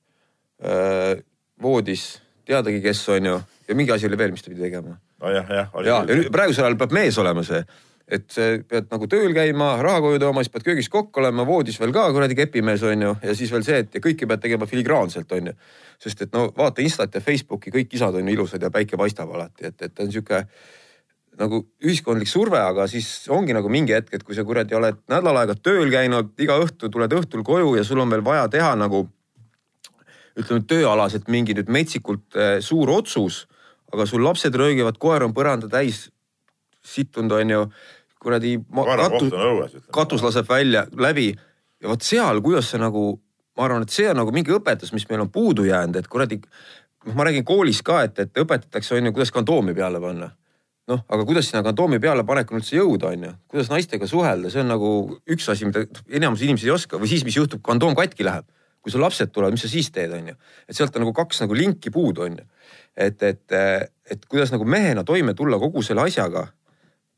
[1.63, 2.01] voodis
[2.43, 3.35] teadagi, kes on ju
[3.69, 4.97] ja mingi asi oli veel, mis ta pidi tegema.
[5.21, 5.69] nojah, jah.
[5.85, 7.61] ja, ja nüüd praegusel ajal peab mees olema see
[8.09, 8.37] et
[8.69, 12.07] pead nagu tööl käima, raha koju tooma, siis pead köögis kokk olema, voodis veel ka
[12.13, 15.51] kuradi kepimees on ju, ja siis veel see, et ja kõike pead tegema filigraanselt on
[15.51, 15.55] ju.
[16.01, 19.29] sest et no vaata Instat ja Facebooki, kõik isad on ju ilusad ja päike paistab
[19.35, 20.43] alati, et, et on sihuke
[21.39, 25.37] nagu ühiskondlik surve, aga siis ongi nagu mingi hetk, et kui sa kuradi oled nädal
[25.39, 29.05] aega tööl käinud, iga õhtu tuled õhtul koju ja sul on veel vaja teha nagu
[30.39, 33.43] ütleme tööalaselt mingi nüüd metsikult äh, suur otsus,
[33.93, 36.07] aga sul lapsed röögivad, koer on põranda täis
[36.85, 37.63] sittunud, onju
[38.19, 38.57] kuradi
[38.99, 41.31] katus, katus laseb välja läbi
[41.79, 43.13] ja vot seal, kuidas see nagu,
[43.57, 46.41] ma arvan, et see on nagu mingi õpetus, mis meil on puudu jäänud, et kuradi,
[47.07, 50.33] noh, ma räägin koolis ka, et, et õpetatakse, on ju, kuidas kondoomi peale panna.
[50.89, 54.63] noh, aga kuidas sinna kondoomi peale panekul üldse jõuda, on ju, kuidas naistega suhelda, see
[54.63, 54.93] on nagu
[55.29, 58.47] üks asi, mida enamus inimesi ei oska või siis, mis juhtub, kondoom katki läheb.
[58.79, 60.35] kui sul lapsed tulevad, mis sa siis teed, on ju,
[60.67, 62.45] et sealt on nagu kaks nagu linki puudu, on ju.
[62.95, 63.51] et, et,
[64.11, 66.47] et kuidas nagu mehena toime tulla kogu selle asjaga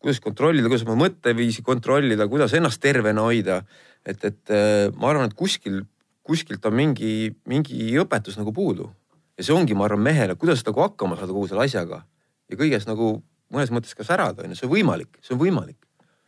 [0.02, 3.62] kuidas kontrollida, kuidas oma mõtteviisi kontrollida, kuidas ennast tervena hoida.
[4.06, 5.84] et, et äh, ma arvan, et kuskil,
[6.26, 8.90] kuskilt on mingi, mingi õpetus nagu puudu.
[9.38, 12.04] ja see ongi, ma arvan, mehele, kuidas nagu hakkama saada kogu selle asjaga
[12.50, 15.78] ja kõiges nagu mõnes mõttes ka särada, on ju, see on võimalik, see on võimalik.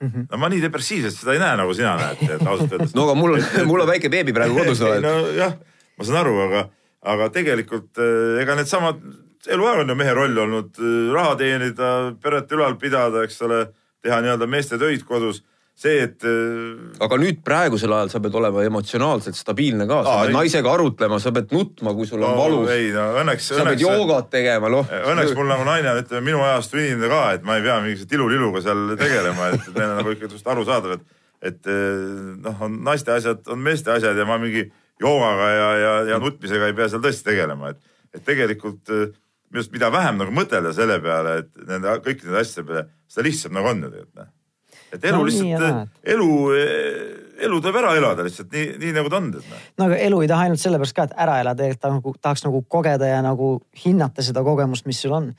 [0.04, 0.28] -hmm.
[0.32, 2.94] no ma nii depressiivselt seda ei näe, nagu sina näed, et ausalt öeldes.
[2.98, 4.82] no aga mul on, mul on väike beebi praegu kodus.
[5.08, 5.58] nojah,
[5.98, 6.64] ma saan aru, aga,
[7.16, 9.02] aga tegelikult äh, ega needsamad
[9.52, 11.90] eluaeg on ju mehe roll olnud äh, raha teenida,
[12.24, 13.66] peret ülal pidada, eks ole,
[14.04, 16.22] teha nii-öelda meeste töid kodus see, et.
[16.28, 21.20] Äh, aga nüüd praegusel ajal sa pead olema emotsionaalselt stabiilne ka, sa pead naisega arutlema,
[21.22, 22.70] sa pead nutma, kui sul on no, valus.
[22.74, 23.50] ei no õnneks.
[23.50, 24.94] sa õnneks, pead joogat tegema, noh.
[25.14, 28.08] õnneks mul nagu naine on, ütleme minu ajastu inimene ka, et ma ei pea mingi
[28.10, 31.20] tiluliluga seal tegelema, et meil on nagu ikka just arusaadav, et,
[31.54, 32.06] et äh,
[32.46, 34.68] noh, on naiste asjad, on meeste asjad ja ma mingi
[35.02, 37.82] joogaga ja, ja, ja nutmisega ei pea seal tõesti tegelema, et,
[38.14, 38.94] et tegelikult
[39.54, 43.28] minu arust, mida vähem nagu mõtelda selle peale, et nende kõikide nende asjade peale, seda
[43.28, 44.30] lihtsam nagu on ju tegelikult noh.
[44.94, 46.30] et elu no, lihtsalt, elu,
[47.48, 49.34] elu tuleb ära elada lihtsalt nii, nii nagu ta on.
[49.38, 49.66] Noh.
[49.78, 52.48] no aga elu ei taha ainult sellepärast ka, et ära elada, tegelikult ta nagu tahaks
[52.48, 55.30] nagu kogeda ja nagu hinnata seda kogemust, mis sul on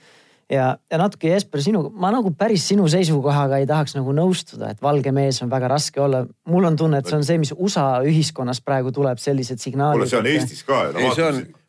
[0.51, 4.83] ja, ja natuke Jesper sinu, ma nagu päris sinu seisukohaga ei tahaks nagu nõustuda, et
[4.85, 6.25] valge mees on väga raske olla.
[6.51, 10.05] mul on tunne, et see on see, mis USA ühiskonnas praegu tuleb, sellised signaalid.
[10.05, 10.83] kuule, see on Eestis ka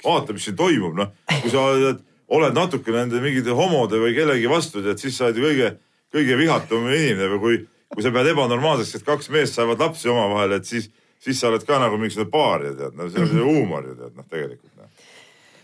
[0.05, 2.03] vaata, mis siin toimub, noh, kui sa oled
[2.33, 5.71] oled natuke nende mingite homode või kellegi vastu, tead, siis sa oled ju kõige,
[6.15, 7.59] kõige vihatum inimene või kui,
[7.93, 10.89] kui sa pead ebanormaalseks, et kaks meest saavad lapsi omavahel, et siis,
[11.21, 13.99] siis sa oled ka nagu mingisugune paar ja tead, no see on see huumor ju
[13.99, 14.89] tead, noh, tegelikult noh.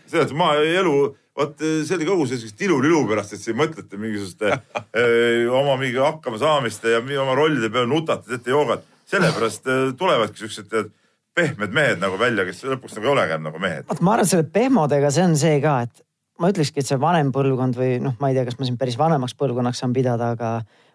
[0.06, 0.94] selles mõttes maaelu,
[1.42, 4.54] vot see oli kogu sellist ilu-lilu pärast, et siin mõtlete mingisuguste
[5.02, 8.86] öö, oma mingi hakkamasaamiste ja oma rollide peale nutate, teete joogat.
[9.12, 9.66] sellepärast
[9.98, 10.92] tulevadki siuksed tead
[11.34, 13.88] pehmed mehed nagu välja, kes lõpuks nagu ei olegi enam nagu mehed.
[13.88, 16.04] vot ma arvan, selle pehmodega see on see ka, et
[16.42, 18.98] ma ütlekski, et see vanem põlvkond või noh, ma ei tea, kas ma siin päris
[19.00, 20.50] vanemaks põlvkonnaks saan pidada, aga,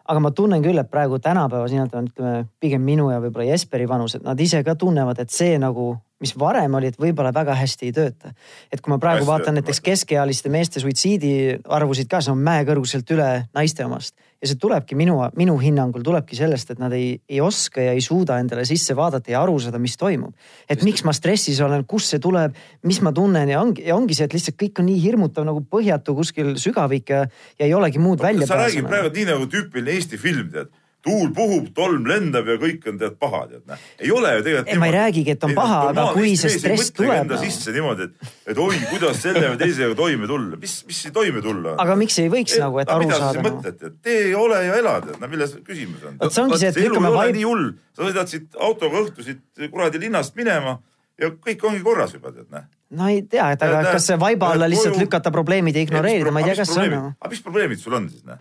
[0.08, 2.34] aga ma tunnen küll, et praegu tänapäeva siin on, ütleme
[2.64, 6.78] pigem minu ja võib-olla Jesperi vanused, nad ise ka tunnevad, et see nagu, mis varem
[6.80, 8.32] oli, et võib-olla väga hästi ei tööta.
[8.72, 13.12] et kui ma praegu hästi vaatan näiteks keskealiste meeste suitsiidi arvusid ka, see on mäekõrguselt
[13.14, 14.16] üle naiste omast.
[14.42, 18.02] Ja see tulebki minu, minu hinnangul tulebki sellest, et nad ei, ei oska ja ei
[18.06, 20.34] suuda endale sisse vaadata ja aru saada, mis toimub.
[20.70, 24.18] et miks ma stressis olen, kust see tuleb, mis ma tunnen ja ongi, ja ongi
[24.18, 27.24] see, et lihtsalt kõik on nii hirmutav nagu põhjatu kuskil sügavik ja,
[27.58, 30.70] ja ei olegi muud välja sa räägid praegu nii nagu tüüpiline Eesti film, tead
[31.08, 33.80] tuul puhub, tolm lendab ja kõik on tead paha, tead näe.
[34.04, 34.74] ei ole ju tegelikult.
[34.74, 38.10] Ei, ma ei räägigi, et on paha, aga kui see stress tuleb, enda sisse niimoodi,
[38.10, 41.98] et, et oi, kuidas selle või teisega toime tulla, mis, mis siin toime tulla aga
[42.00, 45.32] miks ei võiks nagu, et aru saada mõtled, et tee, ole ja ela, tead, no
[45.32, 46.20] milles küsimus on.
[46.22, 49.26] vot see ongi see, et lükkame ei vaib nii, hull, sa sõidad siit autoga õhtu
[49.26, 50.78] siit kuradi linnast minema
[51.22, 52.68] ja kõik ongi korras juba tead näe.
[52.98, 56.44] no ei tea, et aga kas see vaiba alla lihtsalt lükata probleemid ja ignoreerida, ma
[56.44, 58.40] ei tea, kas see on aga mis probleemid sul on siis näe?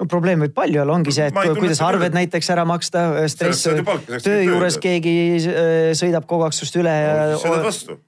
[0.00, 3.68] No probleem võib palju olla, ongi see, et kuidas tunneta arved näiteks ära maksta, stress
[4.24, 6.96] töö juures keegi äh, sõidab kogu aeg sinust üle
[7.42, 8.00] sõidad ja vastu.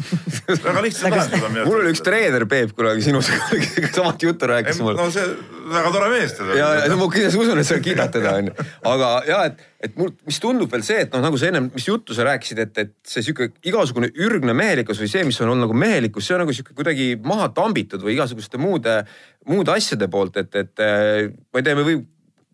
[0.66, 1.58] väga lihtsad Aga- lahendused on.
[1.68, 3.32] mul oli üks treener, Peep, kunagi sinust
[3.96, 5.26] samat juttu rääkis mulle no see
[5.72, 6.56] väga tore mees teda.
[6.58, 8.54] ja, ja ma kindlasti usun, et sa kiidad teda onju,
[8.92, 11.86] aga ja et, et mul, mis tundub veel see, et noh, nagu sa ennem, mis
[11.88, 15.68] juttu sa rääkisid, et, et see sihuke igasugune ürgne mehelikkus või see, mis on olnud
[15.68, 19.02] nagu mehelikkus, see on nagu sihuke kuidagi maha tambitud või igasuguste muude,
[19.48, 22.08] muude asjade poolt, et, et äh, ma ei tea, me võib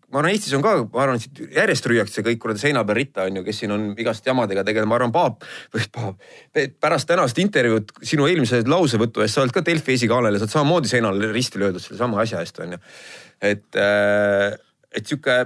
[0.09, 3.27] ma arvan, Eestis on ka, ma arvan, siit järjest rüüakse kõik kuradi seina peal ritta
[3.29, 5.45] on ju, kes siin on igast jamadega tegelenud, ma arvan, Paap,
[5.75, 6.25] või Paap,
[6.81, 10.55] pärast tänast intervjuud sinu eelmise lausevõtu eest, sa oled ka Delfi esikaanel ja sa oled
[10.57, 12.81] samamoodi seinale risti löödud sellesama asja eest on ju.
[13.51, 15.39] et, et sihuke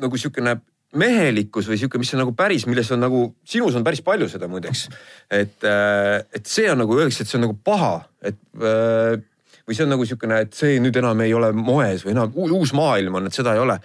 [0.00, 0.58] nagu sihukene
[0.96, 4.48] mehelikkus või sihuke, mis on nagu päris, milles on nagu, sinus on päris palju seda
[4.48, 4.86] muideks.
[5.30, 9.18] et, et see on nagu öeldakse, et see on nagu paha, et äh,
[9.66, 12.72] või see on nagu sihukene, et see nüüd enam ei ole moes või enam uus
[12.76, 13.78] maailm on, et seda ei ole.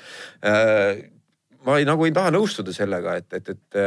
[1.66, 3.80] ma ei, nagu ei taha nõustuda sellega, et, et, et,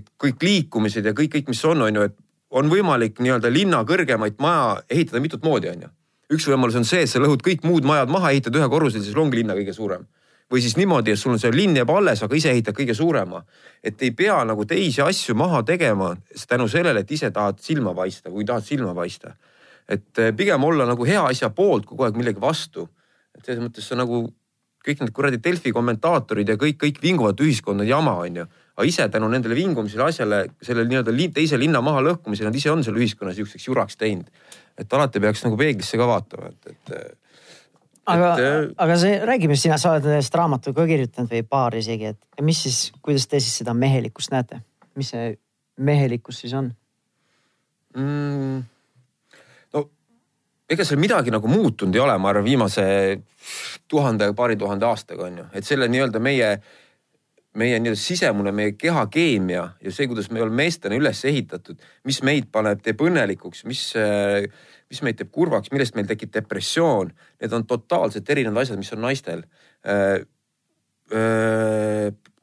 [0.00, 2.18] et kõik liikumised ja kõik, kõik, mis on, on ju, et
[2.58, 5.90] on võimalik nii-öelda linna kõrgemaid maja ehitada mitut moodi, on ju.
[6.36, 9.16] üks võimalus on see, et sa lõhud kõik muud majad maha, ehitad ühe korrusel, siis
[9.16, 10.06] ongi linna kõige suurem
[10.48, 13.42] või siis niimoodi, et sul on see linn jääb alles, aga ise ehitad kõige suurema.
[13.84, 16.16] et ei pea nagu teisi asju maha tegema
[16.48, 19.34] tänu sellele, et ise tahad silma paista, kui tahad silma paista.
[19.88, 22.88] Et eh, pigem olla nagu hea asja poolt, kui kogu aeg millegi vastu.
[23.38, 24.26] et selles mõttes see nagu
[24.84, 28.46] kõik need kuradi Delfi kommentaatorid ja kõik, kõik vinguvad ühiskonda jama, onju.
[28.78, 32.84] aga ise tänu nendele vingumisele asjale, selle nii-öelda teise linna maha lõhkumisele, nad ise on
[32.86, 34.28] selle ühiskonna sihukeseks juraks teinud.
[34.78, 37.18] et alati peaks nagu peeglisse ka vaatama, et, et
[38.08, 42.14] aga et,, aga see, räägime, sina, sa oled sellest raamatu ka kirjutanud või paar isegi,
[42.14, 44.62] et mis siis, kuidas te siis seda mehelikkust näete?
[44.98, 45.30] mis see
[45.78, 46.72] mehelikkus siis on?
[47.96, 48.62] mm,.
[50.68, 52.84] Ega seal midagi nagu muutunud ei ole, ma arvan, viimase
[53.88, 56.50] tuhande, paari tuhande aastaga on ju, et selle nii-öelda meie,
[57.58, 62.20] meie nii-öelda sisemune, meie keha keemia ja see, kuidas me oleme meestena üles ehitatud, mis
[62.26, 63.84] meid paneb, teeb õnnelikuks, mis,
[64.92, 69.06] mis meid teeb kurvaks, millest meil tekib depressioon, need on totaalselt erinevad asjad, mis on
[69.08, 69.44] naistel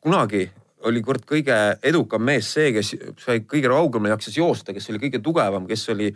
[0.01, 0.47] kunagi
[0.85, 5.21] oli kord kõige edukam mees see, kes sai kõige kaugemale jaksas joosta, kes oli kõige
[5.23, 6.11] tugevam, kes oli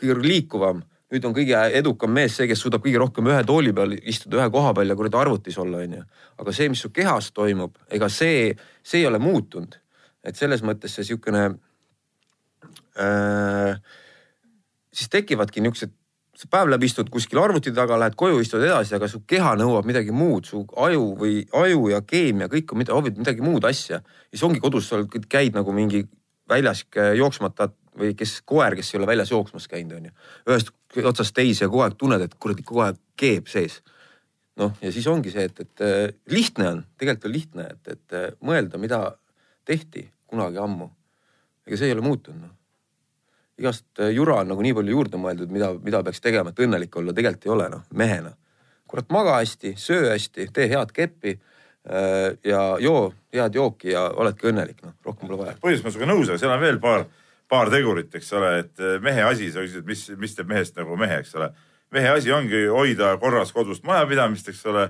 [0.00, 0.82] kõige liikuvam.
[1.14, 4.50] Nüüd on kõige edukam mees see, kes suudab kõige rohkem ühe tooli peal istuda ühe
[4.54, 6.04] koha peal ja kuradi arvutis olla, onju.
[6.42, 9.80] aga see, mis su kehas toimub, ega see, see ei ole muutunud.
[10.24, 11.44] et selles mõttes see sihukene
[12.98, 13.76] äh,,
[14.92, 15.92] siis tekivadki niisugused
[16.34, 19.86] sa päev läbi istud kuskil arvuti taga, lähed koju, istud edasi, aga su keha nõuab
[19.86, 24.00] midagi muud, su aju või aju ja keemia, kõik on mida, midagi muud asja.
[24.30, 26.04] siis ongi kodus, sa oled- käid nagu mingi
[26.50, 30.10] väljas äh, jooksmata või kes koer, kes ei ole väljas jooksmas käinud, onju.
[30.50, 33.80] ühest otsast teise ja kogu aeg tunned, et kuradi kogu aeg keeb sees.
[34.60, 38.14] noh, ja siis ongi see, et, et äh, lihtne on, tegelikult on lihtne, et, et
[38.14, 39.00] äh, mõelda, mida
[39.66, 40.90] tehti kunagi ammu.
[41.66, 42.52] ega see ei ole muutunud noh
[43.58, 46.96] igast äh, jura on nagu nii palju juurde mõeldud, mida, mida peaks tegema, et õnnelik
[46.98, 48.32] olla, tegelikult ei ole noh, mehena.
[48.90, 51.38] kurat, maga hästi, söö hästi, tee head keppi
[52.44, 55.54] ja joo head jooki ja oledki õnnelik, noh, rohkem pole vaja.
[55.60, 57.06] põhimõtteliselt ma olen sinuga nõus, aga seal on veel paar,
[57.50, 60.96] paar tegurit, eks ole, et eh, mehe asi, sa küsisid, mis, mis teeb mehest nagu
[61.00, 61.50] mehe, eks ole.
[61.94, 64.88] mehe asi ongi hoida korras kodust majapidamist, eks ole,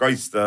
[0.00, 0.44] kaitsta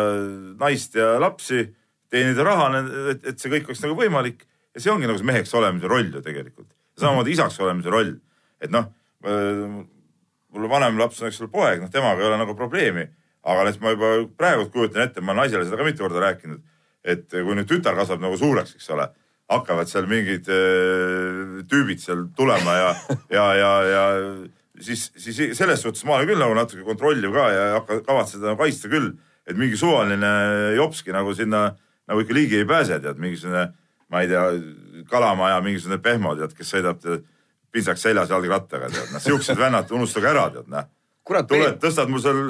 [0.58, 1.64] naist ja lapsi,
[2.10, 2.68] teenida raha,
[3.12, 6.10] et, et see kõik oleks nagu võimalik ja see ongi nagu see meheks olemise roll
[6.14, 6.70] ju tegelikult.
[6.98, 8.16] samamoodi isaks olemise roll,
[8.62, 8.88] et noh,
[9.22, 13.06] mul vanem laps on, eks ole, poeg, noh temaga ei ole nagu probleemi,
[13.46, 16.62] aga näiteks ma juba praegu kujutan ette, ma olen naisele seda ka mitu korda rääkinud,
[17.06, 19.06] et kui nüüd tütar kasvab nagu suureks, eks ole
[19.48, 22.90] hakkavad seal mingid äh, tüübid seal tulema ja,
[23.32, 24.04] ja, ja, ja
[24.80, 28.56] siis, siis selles suhtes ma olen küll nagu natuke kontrolliv ka ja hakka, kavatsen seda
[28.60, 29.14] kaitsta küll,
[29.48, 30.32] et mingi suvaline
[30.76, 31.70] jopski nagu sinna
[32.08, 33.66] nagu ikka ligi ei pääse, tead, mingisugune,
[34.08, 34.44] ma ei tea,
[35.10, 37.26] kalamaja mingisugune pehmo, tead, kes sõidab tead,
[37.72, 40.88] pintsaks seljas jalgrattaga, tead, noh, siuksed vennad unustage ära, tead, noh.
[41.28, 42.42] tuled, tõstad mul seal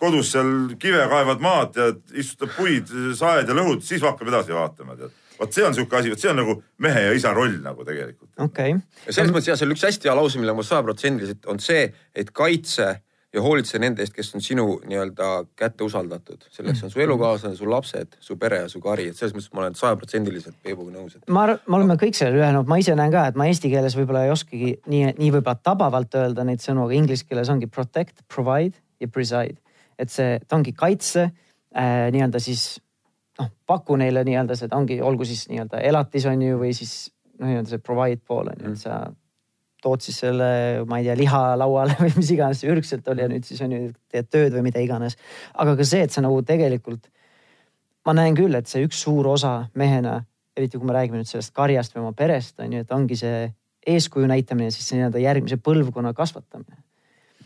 [0.00, 0.50] kodus seal
[0.82, 5.52] kive kaevad maad ja istutad puid, saed ja lõhud, siis hakkab edasi vaatama, tead vot
[5.56, 8.32] see on sihuke asi, vot see on nagu mehe ja isa roll nagu tegelikult.
[8.38, 11.62] okei okay., ja selles mõttes jah, seal üks hästi hea lause, mille ma sajaprotsendiliselt on
[11.62, 12.90] see, et kaitse
[13.30, 16.48] ja hoolitse nende eest, kes on sinu nii-öelda kätte usaldatud.
[16.50, 19.62] selleks on su elukaaslane, su lapsed, su pere ja su kari, et selles mõttes ma
[19.64, 21.28] olen sajaprotsendiliselt Peebuga nõus et....
[21.30, 24.26] ma, me oleme kõik sellele ühenenud, ma ise näen ka, et ma eesti keeles võib-olla
[24.26, 28.78] ei oskagi nii, nii võib-olla tabavalt öelda neid sõnu, aga inglise keeles ongi protect, provide
[29.00, 29.60] ja preside.
[30.00, 32.80] et see, ta ongi kaitse äh, nii-öelda siis
[33.40, 37.48] noh, paku neile nii-öelda seda ongi, olgu siis nii-öelda elatis on ju, või siis noh,
[37.48, 38.76] nii-öelda see provide pool on ju, et Mm.
[38.76, 39.00] sa
[39.80, 40.46] tood siis selle,
[40.86, 43.72] ma ei tea, liha lauale või mis iganes see ürgselt oli ja nüüd siis on
[43.72, 45.16] ju teed tööd või mida iganes.
[45.54, 47.08] aga ka see, et sa nagu tegelikult,
[48.06, 50.18] ma näen küll, et see üks suur osa mehena,
[50.56, 53.48] eriti kui me räägime nüüd sellest karjast või oma perest on ju, et ongi see
[53.88, 56.76] eeskuju näitamine, siis see nii-öelda järgmise põlvkonna kasvatamine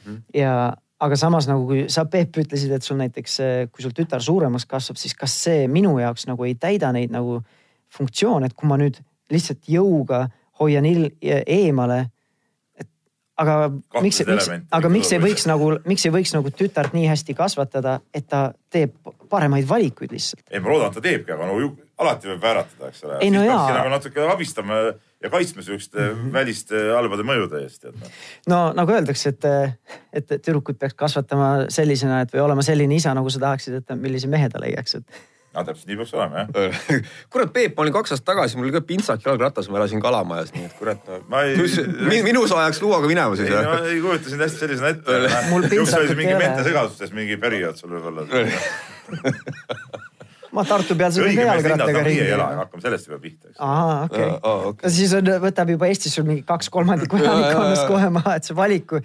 [0.04, 0.16] Mhm.
[0.34, 3.36] ja aga samas nagu kui sa Peep ütlesid, et sul näiteks,
[3.72, 7.40] kui sul tütar suuremaks kasvab, siis kas see minu jaoks nagu ei täida neid nagu
[7.94, 8.98] funktsioone, et kui ma nüüd
[9.32, 10.26] lihtsalt jõuga
[10.60, 12.00] hoian eemale.
[12.78, 12.88] et
[13.36, 16.94] aga miks, Kahtlaseid miks, elemente aga miks ei võiks nagu, miks ei võiks nagu tütart
[16.96, 18.94] nii hästi kasvatada, et ta teeb
[19.30, 20.46] paremaid valikuid lihtsalt?
[20.50, 21.58] ei, ma loodan, et ta teebki, aga no
[21.98, 23.18] alati võib vääratada, eks ole.
[23.30, 24.78] No peabki nagu natuke abistama
[25.24, 26.32] ja kaitsma siukeste mm -hmm.
[26.32, 28.16] väliste halbade mõjude eest, noh.
[28.50, 29.44] no nagu öeldakse, et,
[30.12, 34.28] et tüdrukut peaks kasvatama sellisena, et või olema selline isa, nagu sa tahaksid, et millise
[34.28, 35.22] mehe ta leiaks, et
[35.54, 36.78] no täpselt nii peaks olema jah.
[37.32, 40.52] kurat, Peep, ma olin kaks aastat tagasi, mul oli ka pintsak jalgrattas, ma elasin Kalamajas,
[40.54, 42.22] nii et kurat no, Ma ei- ei...
[42.26, 45.20] minu sa ajaks luuaga minema siis ei, ma ei kujuta sind hästi sellisena ette.
[45.50, 46.48] Mul pintsakut ei mingi ole.
[46.48, 48.26] mentesegadustes mingi periood sul võib olla.
[50.54, 52.28] ma Tartu peal sõidan ka jalgrattaga ringi.
[52.34, 53.58] hakkame sellest juba pihta, eks.
[53.58, 54.94] ahah, okei Aa, aa, okei.
[54.96, 59.02] siis on, võtab juba Eestis sul mingi kaks kolmandikku elanikkonnast kohe maha, et see valiku.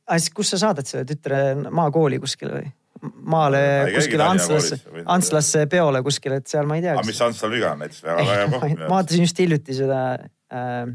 [0.00, 2.72] aga siis kus sa saadad selle tütre maakooli kuskile või?
[3.00, 4.76] maale ei kuskile Antslasse
[5.08, 6.98] Antslasse peole kuskile, et seal ma ei tea.
[6.98, 10.90] aga mis Antsal viga on näiteks väga, hea koht ma vaatasin just hiljuti seda äh,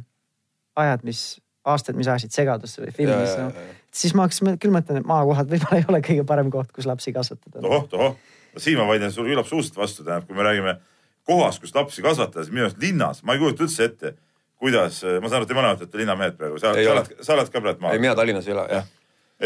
[0.75, 1.23] ajad, mis,
[1.65, 3.36] aastad, mis ajasid segadusse või filmis.
[3.39, 3.49] No.
[3.95, 7.13] siis ma hakkasin küll mõtlema, et maakohad võib-olla ei ole kõige parem koht, kus lapsi
[7.15, 7.62] kasvatada.
[7.63, 8.17] tohoh, tohoh,
[8.62, 10.78] siin ma vaidlen sulle absoluutselt vastu, tähendab, kui me räägime
[11.26, 14.13] kohast, kus lapsi kasvatada, siis minu arust linnas, ma ei kujuta üldse ette,
[14.62, 17.62] kuidas, ma saan aru, te mõlemad olete linnamehed praegu, sa, sa oled, sa oled ka
[17.63, 17.98] praegu maal.
[17.98, 18.91] ei, mina Tallinnas ei ela, jah.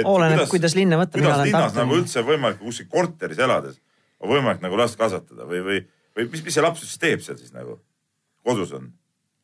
[0.06, 3.80] Oleneb, kuidas linna võtta, kuidas linnas Tartu nagu üldse võimalik kuskil korteris elades
[4.20, 5.80] on võimalik nagu last kasvatada või, või,
[6.16, 7.80] või mis, mis see laps siis teeb seal siis nagu
[8.46, 8.92] kodus on?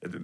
[0.05, 0.15] et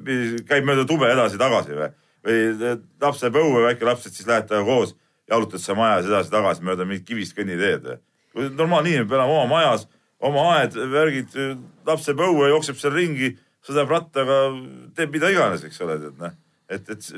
[0.46, 1.90] käib mööda tube edasi-tagasi või,
[2.28, 4.94] või laps läheb õue, väike laps, et siis lähed temaga koos,
[5.32, 8.02] jalutad seal majas edasi-tagasi mööda mingit kivist kõnniteed või?
[8.36, 9.88] Normaalne inimene elama oma majas,
[10.22, 11.36] oma aed, värgid,
[11.88, 13.34] laps läheb õue, jookseb seal ringi,
[13.66, 14.44] sõidab rattaga,
[14.98, 16.38] teeb mida iganes, eks ole, tead noh
[16.72, 17.10] et, et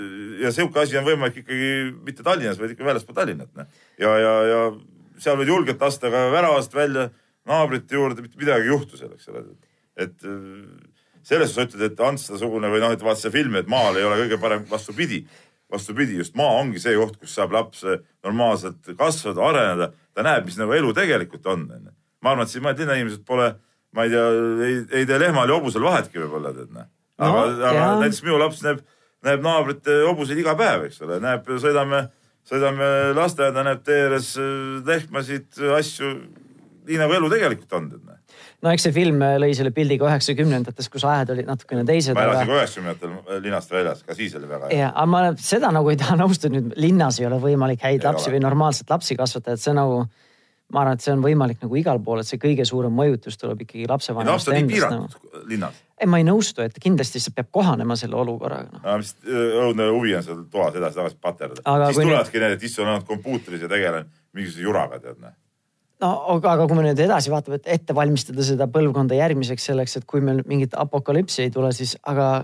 [0.41, 1.69] ja sihuke asi on võimalik ikkagi
[2.05, 3.51] mitte Tallinnas, vaid ikka väljaspool Tallinnat.
[3.57, 3.69] noh.
[4.01, 4.61] ja, ja, ja
[5.21, 7.09] seal võid julgelt lasta ka väravast välja
[7.49, 9.45] naabrite juurde, mitte midagi ei juhtu seal, eks ole.
[9.99, 10.37] et äh,
[11.23, 14.23] selles suhtes ütled, et Ants-sugune või noh, et vaata see film, et maal ei ole
[14.25, 15.23] kõige parem, vastupidi.
[15.71, 17.85] vastupidi, just maa ongi see koht, kus saab laps
[18.23, 19.91] normaalselt kasvada, areneda.
[20.13, 21.67] Ta näeb, mis nagu elu tegelikult on.
[22.23, 23.49] ma arvan, et siin mõned linnainimesed pole,
[23.93, 24.25] ma ei tea,
[24.67, 26.87] ei, ei tee lehmal ja hobusel vahetki võib-olla tead noh.
[27.19, 27.99] aga No, aga jaa.
[28.01, 28.79] näiteks minu laps näeb,
[29.23, 32.05] näeb naabrite hobuseid iga päev, eks ole, näeb, sõidame,
[32.47, 34.33] sõidame lasteaeda, näeb tee ääres
[34.87, 36.13] lehmasid, asju,
[36.87, 37.89] nii nagu elu tegelikult on.
[37.93, 38.17] tead noh.
[38.63, 42.15] No eks see film lõi selle pildi ka üheksakümnendates, kus ajad olid natukene teised.
[42.15, 44.81] ma elasin ka üheksakümnendatel linast väljas, ka siis oli väga hea.
[44.85, 48.07] ja, aga ma seda nagu ei taha nõustuda, nüüd linnas ei ole võimalik häid Ei
[48.07, 48.37] lapsi ole.
[48.37, 50.05] või normaalselt lapsi kasvatada, et see nagu.
[50.73, 53.65] ma arvan, et see on võimalik nagu igal pool, et see kõige suurem mõjutus tuleb
[53.65, 55.43] ikkagi laps lapsevanemast nii endast nagu.
[55.51, 55.83] linnas.
[55.99, 58.97] ei, ma ei nõustu, et kindlasti see peab kohanema selle olukorraga no..
[59.03, 61.67] mis äh, õudne huvi on seal toas edasi-tagasi paterdada.
[61.67, 65.35] Aga siis tulevadki need, et istun ainult kompuutris ja tegelen mingisuguse juraga tead noh.
[66.03, 69.97] No aga, aga kui me nüüd edasi vaatame, et ette valmistada seda põlvkonda järgmiseks selleks,
[70.01, 72.43] et kui meil mingit apokalüpsi ei tule, siis aga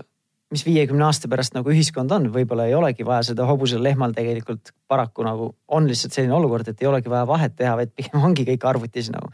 [0.50, 4.72] mis viiekümne aasta pärast nagu ühiskond on, võib-olla ei olegi vaja seda hobusel lehmal tegelikult
[4.90, 8.46] paraku nagu on lihtsalt selline olukord, et ei olegi vaja vahet teha, vaid pigem ongi
[8.48, 9.30] kõik arvutis nagu.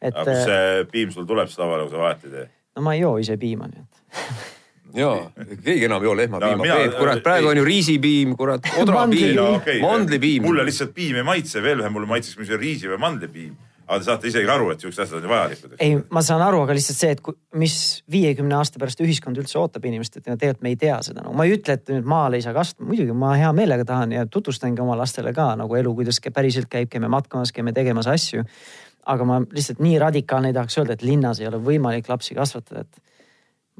[0.00, 2.48] et aga kust see piim sul tuleb siis lauale, kui sa vahet ei tee?
[2.76, 4.02] no ma ei joo ise piima, nii et
[5.00, 5.08] ja
[5.64, 8.94] keegi enam ei joo lehmapiima No no,, kurat, praegu ei- on ju riisipiim, kurat, odrapiim
[9.00, 9.36] Mandlipiim.
[9.40, 10.42] no okei, mandlipiim.
[10.44, 13.54] mulle lihtsalt piim ei maitse, veel vähem mulle maitseks mingi riisi või mandlipiim.
[13.90, 15.72] Aga te saate isegi aru, et siuksed asjad on ju vajalikud.
[15.82, 17.76] ei, ma saan aru, aga lihtsalt see, et kui, mis
[18.10, 21.34] viiekümne aasta pärast ühiskond üldse ootab inimest, et tegelikult me ei tea seda no..
[21.36, 24.26] ma ei ütle, et nüüd maal ei saa kasvada, muidugi ma hea meelega tahan ja
[24.30, 28.46] tutvustangi oma lastele ka nagu elu, kuidas päriselt käib, käime matkamas, käime tegemas asju.
[29.10, 32.86] aga ma lihtsalt nii radikaalne ei tahaks öelda, et linnas ei ole võimalik lapsi kasvatada,
[32.86, 33.02] et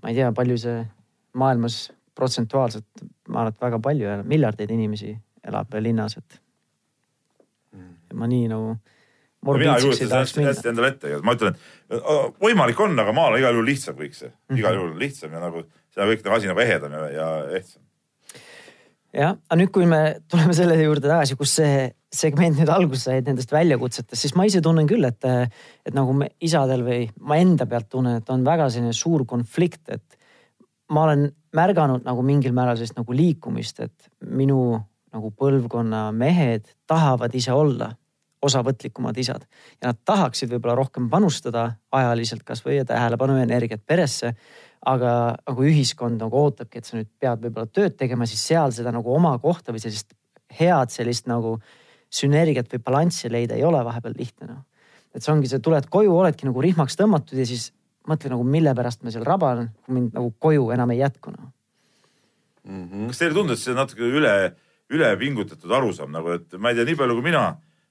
[0.03, 0.79] ma ei tea, palju see
[1.39, 5.13] maailmas protsentuaalselt, ma arvan, et väga palju, miljardeid inimesi
[5.47, 6.41] elab linnas, et.
[8.15, 8.79] ma nii nagu.
[9.47, 11.55] Mina ei kujuta seda hästi, hästi endale ette, ma ütlen,
[11.91, 14.59] et äh, võimalik on, aga maal on igal juhul lihtsam kõik see, Mhm.
[14.61, 15.65] igal juhul lihtsam ja nagu
[15.95, 17.29] seal kõik nagu asi nagu ehedam ja, ja
[17.61, 17.83] ehtsam.
[19.15, 23.23] jah, aga nüüd, kui me tuleme selle juurde tagasi, kus see segment nüüd alguse sai
[23.27, 25.25] nendest väljakutsetest, siis ma ise tunnen küll, et,
[25.87, 29.89] et nagu me isadel või ma enda pealt tunnen, et on väga selline suur konflikt,
[29.89, 30.19] et
[30.91, 34.81] ma olen märganud nagu mingil määral sellist nagu liikumist, et minu
[35.11, 37.91] nagu põlvkonna mehed tahavad ise olla
[38.43, 39.45] osavõtlikumad isad
[39.81, 44.35] ja nad tahaksid võib-olla rohkem panustada ajaliselt kasvõi tähelepanu ja energiat peresse.
[44.81, 48.93] aga nagu ühiskond nagu ootabki, et sa nüüd pead võib-olla tööd tegema, siis seal seda
[48.93, 50.15] nagu oma kohta või sellist
[50.57, 51.59] head sellist nagu
[52.11, 54.65] sünergiat või balanssi leida ei ole vahepeal lihtne noh.
[55.15, 57.71] et see ongi, sa tuled koju, oledki nagu rihmaks tõmmatud ja siis
[58.09, 61.53] mõtle nagu, mille pärast ma seal raban, kui mind nagu koju enam ei jätku noh
[62.65, 63.07] mm -hmm..
[63.13, 64.55] kas teile tundub, et see natuke üle,
[64.91, 67.45] üle pingutatud arusaam nagu, et ma ei tea, nii palju kui mina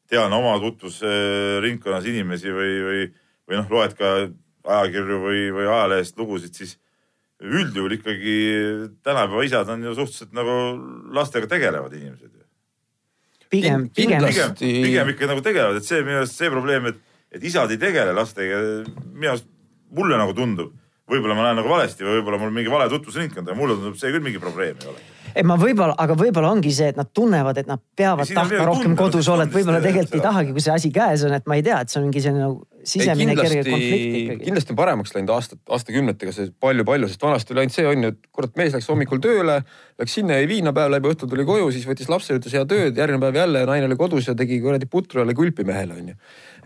[0.10, 3.02] tean oma tutvusringkonnas inimesi või, või,
[3.50, 4.14] või noh, loed ka
[4.70, 6.76] ajakirju või, või ajalehest lugusid, siis
[7.40, 8.36] üldjuhul ikkagi
[9.06, 10.56] tänapäeva isad on ju suhteliselt nagu
[11.16, 12.36] lastega tegelevad inimesed.
[13.50, 17.00] pigem, pigem, pigem, pigem ikka nagu tegelevad, et see minu arust see probleem, et,
[17.32, 18.60] et isad ei tegele lastega,
[19.14, 19.48] minu arust
[19.96, 20.76] mulle nagu tundub
[21.10, 24.12] võib-olla ma näen nagu valesti või võib-olla mul mingi vale tutvusringkond, aga mulle tundub see
[24.14, 25.02] küll mingi probleem ei ole.
[25.38, 28.96] Et ma võib-olla, aga võib-olla ongi see, et nad tunnevad, et nad peavad tahtma rohkem
[28.98, 31.66] kodus olla, et võib-olla tegelikult ei tahagi, kui see asi käes on, et ma ei
[31.66, 34.40] tea, et see on mingi selline nagu sisemine kerge konflikt ikkagi.
[34.46, 38.14] kindlasti on paremaks läinud aastat, aastakümnetega see palju-palju, sest vanasti oli ainult see on ju,
[38.16, 39.60] et kurat, mees läks hommikul tööle,
[40.02, 42.98] läks sinna, jäi viina päev läbi, õhtul tuli koju, siis võttis lapse, ütles hea tööd,
[42.98, 46.18] järgmine päev jälle naine oli kodus ja tegi kuradi putru jälle külpi mehele onju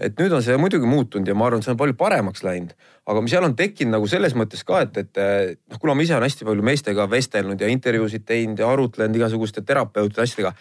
[0.01, 2.73] et nüüd on see muidugi muutunud ja ma arvan, see on palju paremaks läinud.
[3.05, 6.29] aga seal on tekkinud nagu selles mõttes ka, et, et noh, kuna ma ise olen
[6.29, 10.53] hästi palju meestega vestelnud ja intervjuusid teinud ja arutlenud igasuguste terapeutide asjadega.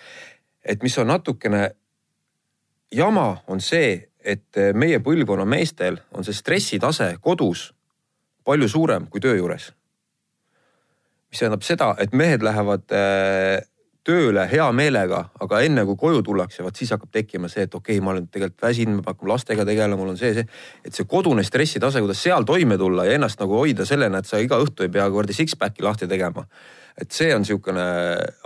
[0.64, 1.70] et mis on natukene
[2.93, 7.72] jama, on see, et meie põlvkonna meestel on see stressitase kodus
[8.47, 9.72] palju suurem kui töö juures.
[11.32, 12.84] mis tähendab seda, et mehed lähevad
[14.07, 17.97] tööle hea meelega, aga enne kui koju tullakse, vot siis hakkab tekkima see, et okei
[17.97, 20.47] okay,, ma olen tegelikult väsinud, ma pean lastega tegelema, mul on see, see.
[20.84, 24.40] et see kodune stressitase, kuidas seal toime tulla ja ennast nagu hoida sellena, et sa
[24.43, 26.45] iga õhtu ei pea kuradi six-pack'i lahti tegema.
[26.99, 27.84] et see on sihukene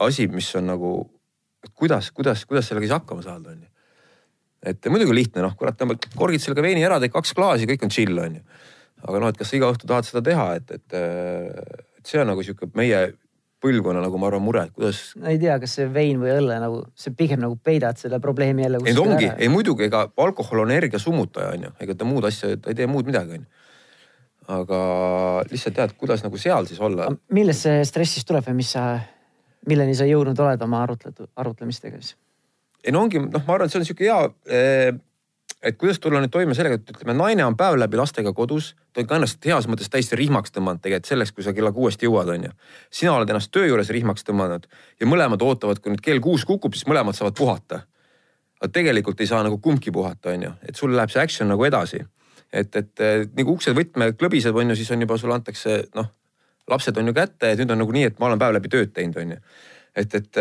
[0.04, 0.92] asi, mis on nagu,
[1.74, 3.72] kuidas, kuidas, kuidas sellega siis hakkama saada, on ju.
[4.66, 7.92] Et muidugi lihtne, noh, kurat, tõmbad korgid sellega veini ära, teed kaks klaasi, kõik on
[7.94, 8.64] chill, on ju.
[9.06, 10.98] aga noh, et kas sa iga õhtu tahad seda teha, et, et,
[12.00, 13.06] et see on nagu sihuke meie
[13.62, 15.00] põlvkonna nagu ma arvan mure, et kuidas.
[15.18, 18.66] no ei tea, kas see vein või õlle nagu, see pigem nagu peidad selle probleemi
[18.66, 18.82] jälle.
[18.84, 22.52] ei ongi, ei muidugi, ega alkohol on energia summutaja on ju, ega ta muud asja,
[22.60, 23.64] ta ei tee muud midagi on ju.
[24.58, 24.80] aga
[25.50, 27.08] lihtsalt tead, kuidas nagu seal siis olla.
[27.32, 28.86] millest see stress siis tuleb või mis sa,
[29.66, 32.14] milleni sa jõudnud oled oma arutletud, arutlemistega siis?
[32.84, 34.18] Ei no ongi, noh, ma arvan, et see on sihuke hea
[34.52, 34.92] eh,
[35.62, 39.02] et kuidas tulla nüüd toime sellega, et ütleme, naine on päev läbi lastega kodus, ta
[39.02, 42.30] on ka ennast heas mõttes täiesti rihmaks tõmmanud tegelikult selleks, kui sa kella kuuest jõuad,
[42.34, 42.52] onju.
[42.90, 44.68] sina oled ennast töö juures rihmaks tõmmanud
[45.00, 47.82] ja mõlemad ootavad, kui nüüd kell kuus kukub, siis mõlemad saavad puhata.
[48.60, 52.04] aga tegelikult ei saa nagu kumbki puhata, onju, et sul läheb see action nagu edasi.
[52.52, 56.12] et, et nagu ukse võtme klõbiseb, onju, siis on juba sulle antakse noh,
[56.68, 58.92] lapsed on ju kätte, et nüüd on nagu nii, et ma olen päev läbi tööd
[58.92, 59.40] teinud, onju.
[59.96, 60.38] et, et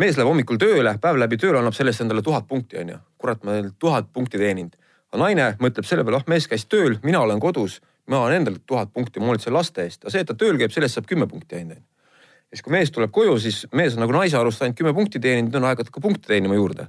[0.00, 2.98] mees läheb hommikul tööle, päev läbi tööl annab sellest endale tuhat punkti, onju.
[3.20, 4.76] kurat, ma olen tuhat punkti teeninud.
[5.10, 8.60] aga naine mõtleb selle peale, ah mees käis tööl, mina olen kodus, ma annan endale
[8.66, 10.04] tuhat punkti, ma hoolitsen laste eest.
[10.04, 11.82] aga see, et ta tööl käib, sellest saab kümme punkti ainult.
[11.82, 15.20] ja siis, kui mees tuleb koju, siis mees on nagu naise arust ainult kümme punkti
[15.20, 16.88] teeninud, nüüd on aeg hakata punkte teenima juurde.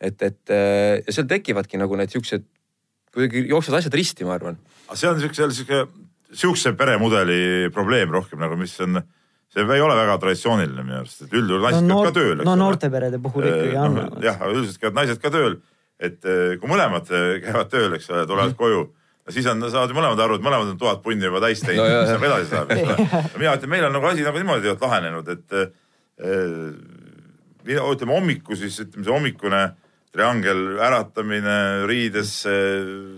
[0.00, 2.46] et, et ja seal tekivadki nagu need siuksed,
[3.14, 4.60] kuidagi jooksevad asjad risti, ma arvan.
[4.86, 5.84] aga see on siukse, siuke,
[6.32, 9.02] sihukese peremudeli probleem rohkem nagu, mis on
[9.54, 12.42] see ei ole väga traditsiooniline minu arust, et üldjuhul naised no, käivad ka tööl.
[12.48, 14.10] no noorte perede puhul ikkagi on no,.
[14.24, 15.56] jah, üldiselt käivad naised ka tööl,
[16.02, 18.60] et eh, kui mõlemad eh, käivad tööl, eks ole, tulevad mm.
[18.60, 18.84] koju
[19.32, 22.02] siis on, saavad ju mõlemad aru, et mõlemad on tuhat punni juba täis teinud no,,
[22.02, 22.74] mis nagu edasi saab.
[23.40, 25.70] mina ütlen, meil on nagu asi nagu niimoodi lahenenud, et äh,
[27.64, 29.62] ütleme hommiku siis ütleme see hommikune
[30.14, 31.56] triangel, äratamine
[31.90, 32.52] riidesse,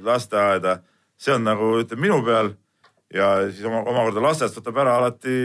[0.07, 0.79] lasteaeda,
[1.19, 2.55] see on nagu ütleme minu peal
[3.15, 5.37] ja siis oma, omakorda lastest võtab ära alati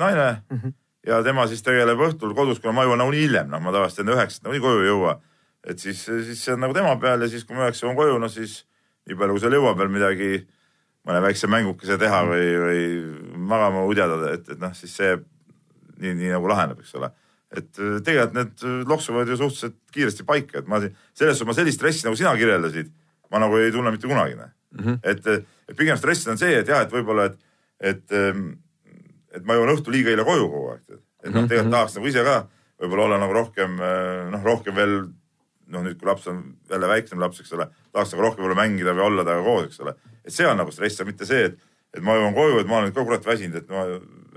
[0.00, 0.58] naine mm.
[0.58, 0.74] -hmm.
[1.08, 4.16] ja tema siis tegeleb õhtul kodus, kuna ma jõuan nagunii hiljem, noh, ma tavaliselt enne
[4.16, 5.20] üheksat nagunii koju ei jõua.
[5.64, 8.18] et siis, siis see on nagu tema peal ja siis, kui ma üheksa jõuan koju,
[8.18, 8.64] no siis
[9.08, 10.46] nii palju, kui seal jõuab veel midagi,
[11.08, 12.82] mõne väikse mängukese teha või, või
[13.36, 15.16] magama udjada, et, et noh, siis see
[15.98, 17.10] nii, nii nagu laheneb, eks ole.
[17.48, 17.70] et
[18.04, 22.16] tegelikult need loksuvad ju suhteliselt kiiresti paika, et ma selles suhtes ma sellist stressi nagu
[22.16, 22.90] sina kirjeldasid,
[23.30, 24.98] ma nagu ei tunne mitte kunagi, mm -hmm.
[25.02, 25.26] et,
[25.68, 27.38] et pigem stress on see, et jah, et võib-olla, et,
[27.80, 28.50] et, ehm,
[29.34, 30.82] et ma jõuan õhtul liiga hilja koju kogu aeg.
[31.24, 31.70] et noh, tegelikult mm -hmm.
[31.70, 32.48] tahaks nagu ise ka
[32.78, 33.76] võib-olla olla nagu rohkem
[34.30, 35.08] noh, rohkem veel
[35.68, 38.94] noh, nüüd kui laps on jälle väiksem laps, eks ole, tahaks nagu rohkem võib-olla mängida
[38.96, 39.94] või olla temaga koos, eks ole.
[40.24, 41.58] et see on nagu stress, mitte see, et,
[41.96, 43.84] et ma jõuan koju, et ma olen ka kurat väsinud, et ma,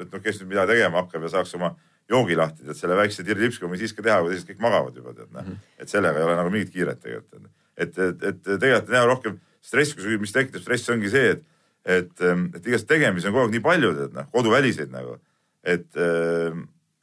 [0.02, 1.74] et noh, kes nüüd mida tegema hakkab ja saaks oma
[2.12, 5.16] joogi lahti, tead selle väikse tirlipsku võin siis ka teha, kui teised kõik magavad juba
[5.16, 5.52] tead noh.
[5.80, 7.48] et sellega ei ole nagu mingit kiiret tegelikult.
[7.78, 11.44] Et, et, et tegelikult hea rohkem stress, mis tekitab stressi, ongi see, et,
[11.86, 15.18] et, et igast tegemisi on kogu aeg nii palju tead noh, koduväliseid nagu.
[15.62, 15.88] et,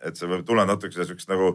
[0.03, 1.53] et see võib tulla natuke siukest nagu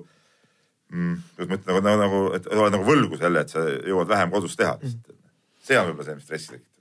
[0.92, 4.12] mm,, kuidas ma ütlen, nagu, nagu, nagu, et oled nagu võlgu selle, et sa jõuad
[4.12, 5.18] vähem kodus teha mm..
[5.64, 6.73] see on võib-olla see, mis stressi tekitab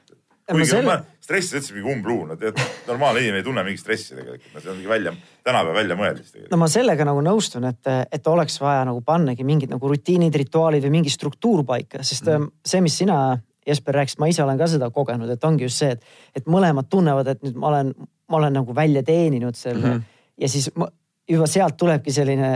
[0.53, 0.97] kuigi selle...
[1.23, 4.73] stress üldse mingi umbluu, no tead, normaalne inimene ei tunne mingit stressi tegelikult, no see
[4.73, 5.15] on mingi välja,
[5.47, 6.53] tänapäeval välja mõeldis tegelikult.
[6.55, 10.87] no ma sellega nagu nõustun, et, et oleks vaja nagu pannagi mingid nagu rutiinid, rituaalid
[10.87, 12.53] või mingi struktuur paika, sest mm.
[12.73, 13.19] see, mis sina,
[13.67, 16.89] Jesper rääkisid, ma ise olen ka seda kogenud, et ongi just see, et, et mõlemad
[16.91, 17.93] tunnevad, et nüüd ma olen,
[18.31, 20.25] ma olen nagu välja teeninud selle mm -hmm.
[20.43, 20.71] ja siis
[21.29, 22.49] juba sealt tulebki selline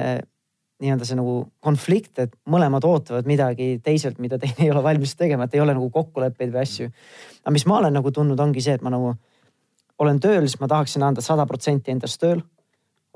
[0.83, 5.47] nii-öelda see nagu konflikt, et mõlemad ootavad midagi teiselt, mida teine ei ole valmis tegema,
[5.47, 6.91] et ei ole nagu kokkuleppeid või asju.
[7.45, 9.15] aga mis ma olen nagu tundnud, ongi see, et ma nagu
[10.05, 12.45] olen tööl, siis ma tahaksin anda sada protsenti endast tööl.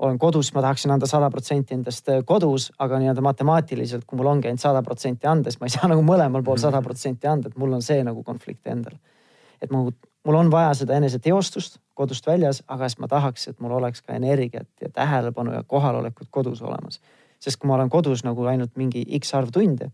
[0.01, 4.31] olen kodus, ma tahaksin anda sada protsenti endast äh, kodus, aga nii-öelda matemaatiliselt, kui mul
[4.31, 7.51] ongi ainult sada protsenti anda, siis ma ei saa nagu mõlemal pool sada protsenti anda,
[7.51, 8.97] et mul on see nagu konflikt endal.
[9.61, 9.91] et mu,
[10.25, 14.17] mul on vaja seda eneseteostust kodust väljas, aga siis ma tahaks, et mul oleks ka
[14.17, 16.97] energiat ja tähelepanu ja kohalolekut kodus olemas
[17.41, 19.89] sest kui ma olen kodus nagu ainult mingi X arv tunde,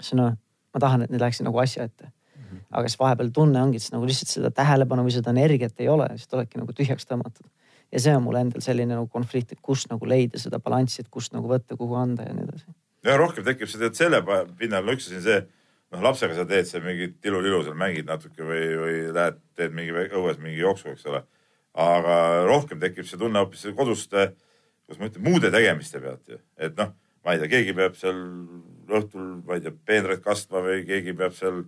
[0.00, 0.36] siis noh,
[0.74, 2.12] ma tahan, et need läheksid nagu asja ette.
[2.46, 2.60] Mhm.
[2.70, 6.06] aga siis vahepeal tunne ongi, et nagu lihtsalt seda tähelepanu või seda energiat ei ole,
[6.14, 7.48] siis oledki nagu tühjaks tõmmatud.
[7.92, 11.10] ja see on mul endal selline nagu konflikt, et kust nagu leida seda balanssi, et
[11.10, 12.66] kust nagu võtta, kuhu anda ja nii edasi.
[13.04, 14.22] ja rohkem tekib see tead selle
[14.58, 15.40] pinnal, ma ütlesin see,
[15.90, 19.94] noh lapsega sa teed seal mingit ilu-lilu seal mängid natuke või, või lähed, teed mingi
[20.06, 21.24] õues mingi jooksu, eks ole.
[21.74, 22.16] aga
[22.46, 24.14] rohkem tekib see tunne hoopis kodust
[24.86, 26.92] kuidas ma ütlen, muude tegemiste pealt ju, et noh,
[27.26, 28.20] ma ei tea, keegi peab seal
[28.86, 31.64] õhtul, ma ei tea, peenraid kastma või keegi peab seal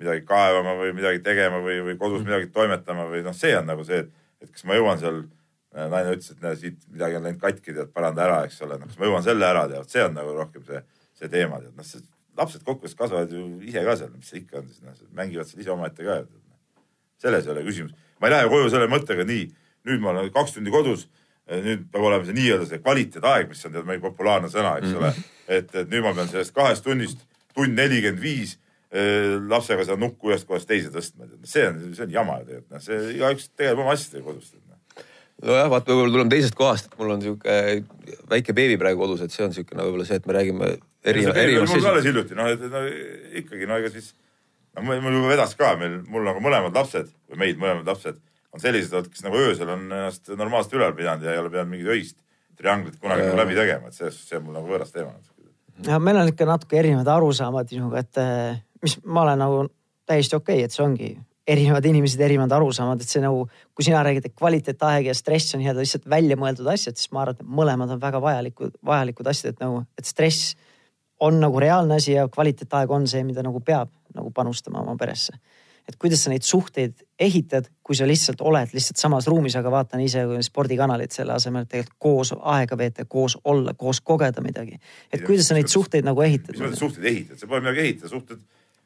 [0.00, 3.84] midagi kaevama või midagi tegema või, või kodus midagi toimetama või noh, see on nagu
[3.86, 4.06] see,
[4.40, 5.24] et, kas ma jõuan seal.
[5.72, 8.90] naine ütles, et näe siit midagi on läinud katki, tead paranda ära, eks ole, noh
[8.90, 10.80] kas ma jõuan selle ära teha, see on nagu rohkem see,
[11.16, 12.02] see teema, tead noh,
[12.36, 15.64] lapsed kokkuvõttes kasvavad ju ise ka seal, mis see ikka on siis noh, mängivad seal
[15.64, 16.18] ise omaette ka.
[17.24, 19.46] selles ei ole küsimus, ma ei lähe koju selle mõttega nii,
[19.88, 21.06] nüüd ma olen kaks tundi kodus
[21.60, 25.10] nüüd peab olema see nii-öelda see kvaliteetaeg, mis on tead meil populaarne sõna, eks ole
[25.10, 25.20] mm.
[25.20, 25.38] -hmm.
[25.58, 27.24] et, et nüüd ma pean sellest kahest tunnist
[27.56, 28.56] tund nelikümmend viis
[28.92, 31.28] eh, lapsega seda nukku ühest kohast teise tõstma.
[31.44, 34.54] see on, see on jama ju tegelikult, noh, see igaüks tegeleb oma asjadega kodus.
[34.56, 35.04] Noh.
[35.42, 37.60] nojah, vaata, võib-olla tuleme teisest kohast, et mul on sihuke
[38.32, 40.74] väike beebi praegu kodus, et see on siukene võib-olla see, et me räägime
[41.04, 41.76] erinevast seisundist.
[41.76, 42.84] mul alles hiljuti, noh, et no
[43.42, 44.12] ikkagi no ega siis,
[44.76, 48.20] no mul juba vedas ka, meil, mul nagu mõlemad lapsed või meid mõlemad lapsed
[48.52, 51.92] on sellised, kes nagu öösel on ennast normaalselt ülal pidanud ja ei ole pidanud mingit
[51.96, 52.18] öist.
[52.58, 55.14] Trianglit kunagi nagu läbi tegema, et selles suhtes see on mul nagu võõras teema.
[55.86, 59.62] ja meil on ikka natuke erinevad arusaamad sinuga, et eh, mis ma olen nagu
[60.06, 61.08] täiesti okei okay,, et see ongi
[61.48, 65.62] erinevad inimesed, erinevad arusaamad, et see nagu, kui sina räägid, et kvaliteetaeg ja stress on
[65.62, 69.64] nii-öelda lihtsalt väljamõeldud asjad, siis ma arvan, et mõlemad on väga vajalikud, vajalikud asjad, et
[69.64, 70.52] nagu, et stress
[71.22, 75.34] on nagu reaalne asi ja kvaliteetaeg on see, mida nagu peab nagu panustama oma peresse
[75.88, 80.02] et kuidas sa neid suhteid ehitad, kui sa lihtsalt oled lihtsalt samas ruumis, aga vaatan
[80.04, 84.78] ise spordikanalit selle asemel, et tegelikult koos aega veeta, koos olla, koos kogeda midagi.
[85.12, 86.56] et kuidas sa neid suhteid nagu ehitad?
[86.56, 88.42] mis mõttes suhteid ehitad, sa pole midagi ehitada, suhted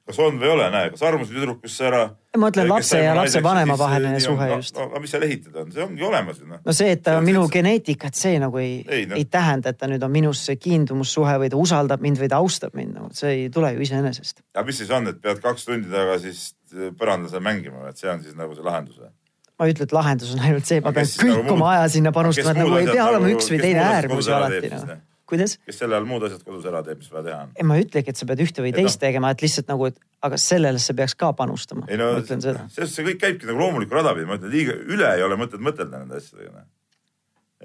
[0.07, 2.03] kas on või ei ole, näe, kas armusid tüdrukusse ära.
[2.39, 4.77] ma ütlen lapse ja lapsevanema vaheline suhe no, just.
[4.77, 6.61] no aga mis seal ehitada on, see ongi olemas ju noh.
[6.63, 9.19] no see, et ta on minu geneetika, et see nagu ei, ei, no.
[9.19, 12.77] ei tähenda, et ta nüüd on minusse kiindumussuhe või ta usaldab mind või ta austab
[12.79, 14.45] mind nagu, see ei tule ju iseenesest.
[14.55, 16.53] aga mis siis on, et pead kaks tundi taga siis
[16.99, 19.13] põrandal seal mängima, et see on siis nagu see lahendus või?
[19.57, 22.13] ma ei ütle, et lahendus on ainult see, ma pean kõik nagu oma aja sinna
[22.13, 24.97] panustama, et nagu ei pea olema nagu, üks või teine äärmus ju alati noh
[25.27, 25.57] kuidas?
[25.67, 27.53] kes selle all muud asjad kodus ära teeb, mis vaja teha on?
[27.57, 29.05] ei, ma ei ütlegi, et sa pead ühte või et teist no.
[29.07, 29.99] tegema, et lihtsalt nagu, et
[30.29, 31.87] aga sellele sa peaks ka panustama.
[31.91, 35.25] ei no, see, see kõik käibki nagu loomulikku rada pidi, ma ütlen liiga üle ei
[35.27, 36.53] ole mõtet mõtelda nende asjadega.
[36.55, 36.69] Noh.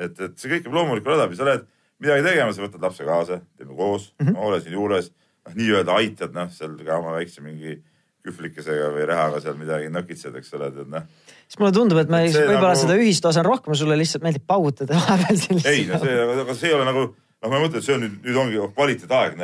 [0.07, 1.67] et, et see kõik käib loomulikku rada pidi, sa lähed
[2.01, 4.41] midagi tegema, sa võtad lapse kaasa, teeme koos mm, -hmm.
[4.49, 5.11] ole siin juures,
[5.45, 7.77] noh nii-öelda aitad, noh seal ka oma väikse mingi
[8.25, 11.09] kühvlikesega või rehaga seal midagi nokitsed, eks ole, et noh
[11.51, 12.79] siis mulle tundub, et me võib-olla nagu...
[12.79, 15.67] seda ühist osa on rohkem, sulle lihtsalt meeldib paugutada vahepeal sellist.
[15.67, 18.17] ei, no see, aga see ei ole nagu noh, ma mõtlen, et see on nüüd,
[18.25, 19.39] nüüd ongi kvaliteetaeg,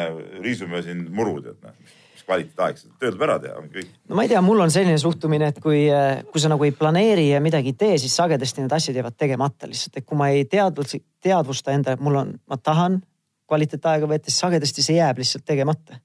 [0.46, 1.96] riisume siin muru, tead noh
[2.28, 3.92] kvaliteetaeg, tööd tuleb ära teha, ongi kõik.
[4.10, 5.86] no ma ei tea, mul on selline suhtumine, et kui,
[6.32, 9.70] kui sa nagu ei planeeri ja midagi ei tee, siis sagedasti need asjad jäävad tegemata
[9.70, 13.00] lihtsalt, et kui ma ei teadvusta, teadvusta endale, et mul on, ma tahan
[13.48, 16.02] kvaliteetaega võtta, siis sagedasti see jääb lihtsalt tegemata.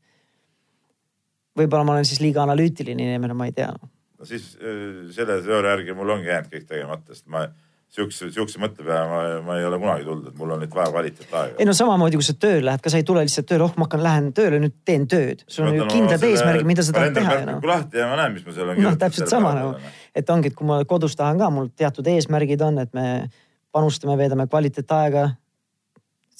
[1.58, 3.90] Võib-olla ma olen siis liiga analüütiline inimene, ma ei tea no..
[4.28, 7.46] siis äh, selle teooria järgi mul ongi jäänud kõik tegemata, sest ma
[7.92, 10.92] sihukese, sihukese mõtte peale ma, ma ei ole kunagi tulnud, et mul on nüüd vaja
[10.94, 11.58] kvaliteetaega.
[11.60, 13.86] ei no samamoodi, kui sa tööle lähed, ka sa ei tule lihtsalt tööle, oh ma
[13.86, 15.44] hakkan, lähen tööle, nüüd teen tööd.
[15.46, 17.36] sul on ju kindlad eesmärgid, mida sa tahad teha.
[17.48, 17.58] No.
[17.68, 20.58] lahti ja ma näen, mis ma seal olen noh, täpselt sama nagu, et ongi, et
[20.58, 23.06] kui ma kodus tahan ka, mul teatud eesmärgid on, et me
[23.72, 25.30] panustame, veedame kvaliteetaega.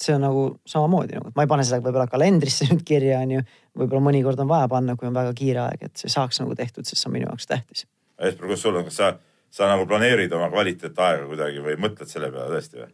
[0.03, 3.43] see on nagu samamoodi nagu, ma ei pane seda võib-olla kalendrisse nüüd kirja, on ju.
[3.77, 6.87] Võib-olla mõnikord on vaja panna, kui on väga kiire aeg, et see saaks nagu tehtud,
[6.87, 7.87] sest see on minu jaoks tähtis.
[8.21, 9.13] Jesper, kuidas sul on, kas sa,
[9.53, 12.91] sa nagu planeerid oma kvaliteetaega kuidagi või mõtled selle peale tõesti või?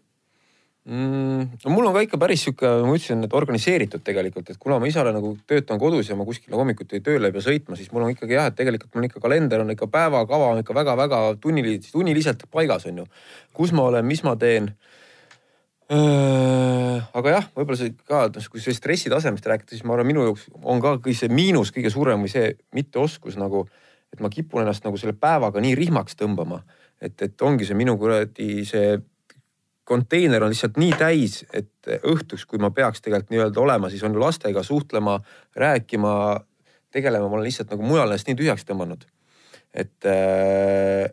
[0.90, 1.60] mm,?
[1.66, 4.90] no mul on ka ikka päris sihuke, ma ütlesin, et organiseeritud tegelikult, et kuna ma
[4.90, 8.14] isale nagu töötan kodus ja ma kuskile hommikuti tööle ei pea sõitma, siis mul on
[8.16, 12.48] ikkagi jah, et tegelikult mul ikka kalender on ikka päevakava on ikka väga-väga tunniliselt, tunniliselt
[12.52, 13.10] paigas on ju.
[13.54, 14.72] kus ma olen, mis ma teen
[15.90, 20.48] aga jah, võib-olla see ka, noh kui see stressitasemest rääkida, siis ma arvan, minu jaoks
[20.62, 23.66] on ka kõige see miinus kõige suurem või see mitteoskus nagu,
[24.14, 26.62] et ma kipun ennast nagu selle päevaga nii rihmaks tõmbama,
[27.02, 29.00] et, et ongi see minu kuradi see
[29.90, 34.18] konteiner on lihtsalt nii täis, et õhtuks, kui ma peaks tegelikult nii-öelda olema, siis on
[34.22, 35.18] lastega suhtlema,
[35.58, 36.12] rääkima,
[36.94, 39.08] tegelema, ma olen lihtsalt nagu mujal ennast nii tühjaks tõmmanud.
[39.74, 41.10] et, äh,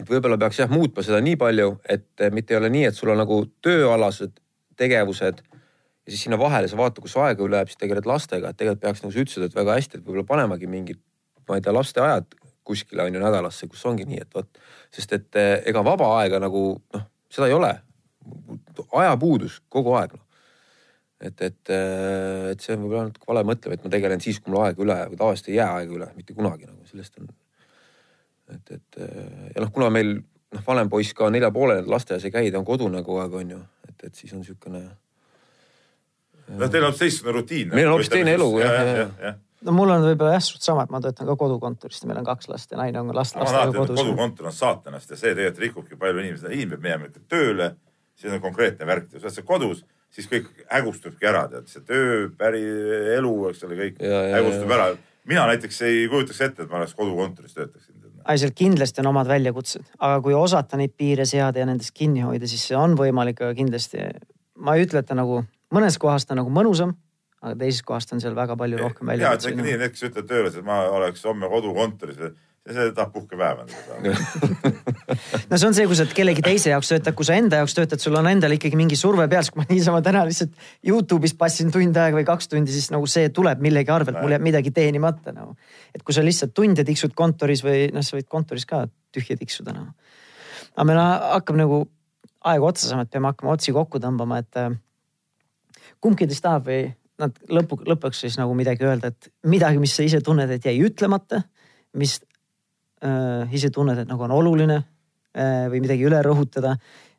[0.00, 3.12] et võib-olla peaks jah muutma seda nii palju, et mitte ei ole nii, et sul
[3.14, 4.38] on nagu tööalased
[4.80, 8.60] tegevused ja siis sinna vahele sa vaata, kus aega üle jääb, siis tegeled lastega, et
[8.60, 11.00] tegelikult peaks nagu sa ütlesid, et väga hästi, et võib-olla panemagi mingid,
[11.48, 12.26] ma ei tea, lasteaiad
[12.64, 14.62] kuskile on ju nädalasse, kus ongi nii, et vot,
[14.94, 17.72] sest et eh, ega vaba aega nagu noh seda ei ole.
[18.92, 20.22] ajapuudus kogu aeg noh.
[21.20, 21.72] et, et,
[22.50, 24.96] et see on võib-olla natuke vale mõtlemine, et ma tegelen siis, kui mul aega üle,
[25.08, 27.28] aga tavaliselt ei jää aega üle, mitte kunagi nagu sellest on.
[28.52, 29.00] Et, et
[29.54, 32.68] ja noh, kuna meil noh, vanem poiss ka nelja poolel lasteaias ei käi, ta on
[32.68, 34.84] kodune kogu aeg on ju, et, et siis on niisugune.
[36.58, 37.72] noh, teil on teistsugune rutiin.
[37.74, 40.64] meil on hoopis teine elu jah, jah, jah, jah no mul on võib-olla jah, suht
[40.66, 43.36] sama, et ma töötan ka kodukontorist ja meil on kaks last ja naine on last,
[43.40, 43.98] lastega kodus.
[44.00, 47.70] kodukontor on saatanast ja see tegelikult rikubki palju inimesi, inimene peab minema tööle,
[48.18, 49.82] siis on konkreetne värk, sa oled seal kodus,
[50.14, 52.62] siis kõik hägustubki ära, tead see töö, päri
[53.16, 54.88] elu, eks ole, kõik ja, hägustub ja, ära.
[55.30, 58.03] mina näiteks ei kujutaks ette, et ma oleks kodukontoris töötaksin.
[58.32, 62.24] Ei, seal kindlasti on omad väljakutsed, aga kui osata neid piire seada ja nendest kinni
[62.24, 64.08] hoida, siis see on võimalik, aga kindlasti
[64.56, 65.42] ma ei ütle, et ta nagu
[65.74, 66.94] mõnes kohas ta nagu mõnusam
[67.44, 69.28] aga teisest kohast on seal väga palju rohkem välja.
[69.28, 72.20] ja, et ikka nii, need, kes ütlevad tööles, et ma oleks homme kodukontoris,
[72.64, 73.64] see tahab puhkepäeva
[75.50, 78.00] no see on see, kui sa kellegi teise jaoks töötad, kui sa enda jaoks töötad,
[78.00, 80.54] sul on endal ikkagi mingi surve peal, siis kui ma niisama täna lihtsalt
[80.88, 84.46] Youtube'is passin tund aega või kaks tundi, siis nagu see tuleb millegi arvelt, mul jääb
[84.46, 85.56] midagi teenimata nagu.
[85.92, 89.76] et kui sa lihtsalt tunde tiksud kontoris või noh, sa võid kontoris ka tühja tiksuda
[89.76, 89.92] nagu.
[90.74, 91.84] aga meil hakkab nagu
[92.48, 94.72] aeg otsa saama, et peame hakkama otsi kokku tõmbama, et äh,
[96.04, 96.84] kumbki teist tahab või
[97.20, 100.76] nad lõpu, lõpuks siis nagu midagi öelda, et midagi, mis sa ise tunned, et jäi
[100.84, 101.44] ütlemata,
[102.00, 102.18] mis
[103.52, 106.76] ise tunned, et nagu on oluline äh, või midagi üle rõhutada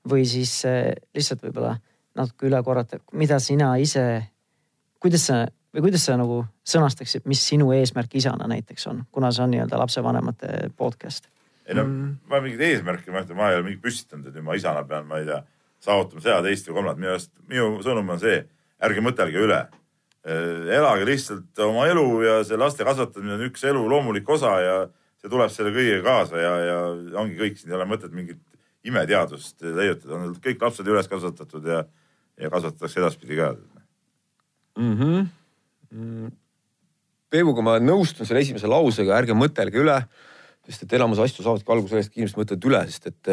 [0.09, 1.75] või siis äh, lihtsalt võib-olla
[2.15, 4.05] natuke üle korrata, mida sina ise,
[5.03, 5.43] kuidas sa
[5.75, 9.81] või kuidas sa nagu sõnastaksid, mis sinu eesmärk isana näiteks on, kuna see on nii-öelda
[9.81, 11.29] lapsevanemate podcast?
[11.65, 12.09] ei no mm.
[12.29, 15.07] ma mingit eesmärki, ma ütlen, ma ei ole mingit püstitanud, et nüüd ma isana pean,
[15.09, 15.41] ma ei tea,
[15.81, 17.01] saavutama seda, teist või kolmandat.
[17.01, 18.37] minu arust, minu sõnum on see,
[18.85, 19.63] ärge mõtelge üle
[20.25, 24.77] Äh, elage lihtsalt oma elu ja see laste kasvatamine on üks elu loomulik osa ja
[25.25, 26.77] see tuleb selle kõigega kaasa ja, ja
[27.17, 28.41] ongi kõik, siin ei ole mõtet mingit
[28.85, 31.81] imeteadust leiutada, on kõik lapsed üles kasvatatud ja,
[32.37, 33.55] ja kasvatatakse edaspidi ka
[34.77, 34.93] mm.
[35.01, 36.29] -hmm.
[37.33, 39.97] Peebuga ma nõustun selle esimese lausega, ärge mõtelge üle,
[40.67, 43.31] sest et enamus asju saavadki alguse sellest, et inimesed mõtlevad üle, sest et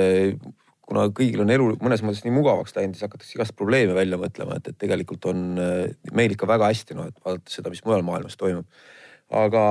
[0.89, 4.57] kuna kõigil on elu mõnes mõttes nii mugavaks läinud, siis hakatakse igast probleeme välja mõtlema,
[4.59, 8.05] et, et tegelikult on äh, meil ikka väga hästi, noh, et vaadates seda, mis mujal
[8.07, 8.67] maailmas toimub.
[9.33, 9.63] aga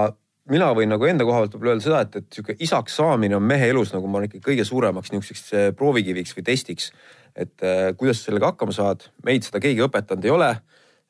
[0.49, 3.45] mina võin nagu enda koha pealt võib-olla öelda seda, et, et sihuke isaks saamine on
[3.45, 6.91] mehe elus nagu ma arvan ikka kõige suuremaks niisuguseks äh, proovikiviks või testiks.
[7.35, 10.55] et äh, kuidas sa sellega hakkama saad, meid seda keegi õpetanud ei ole.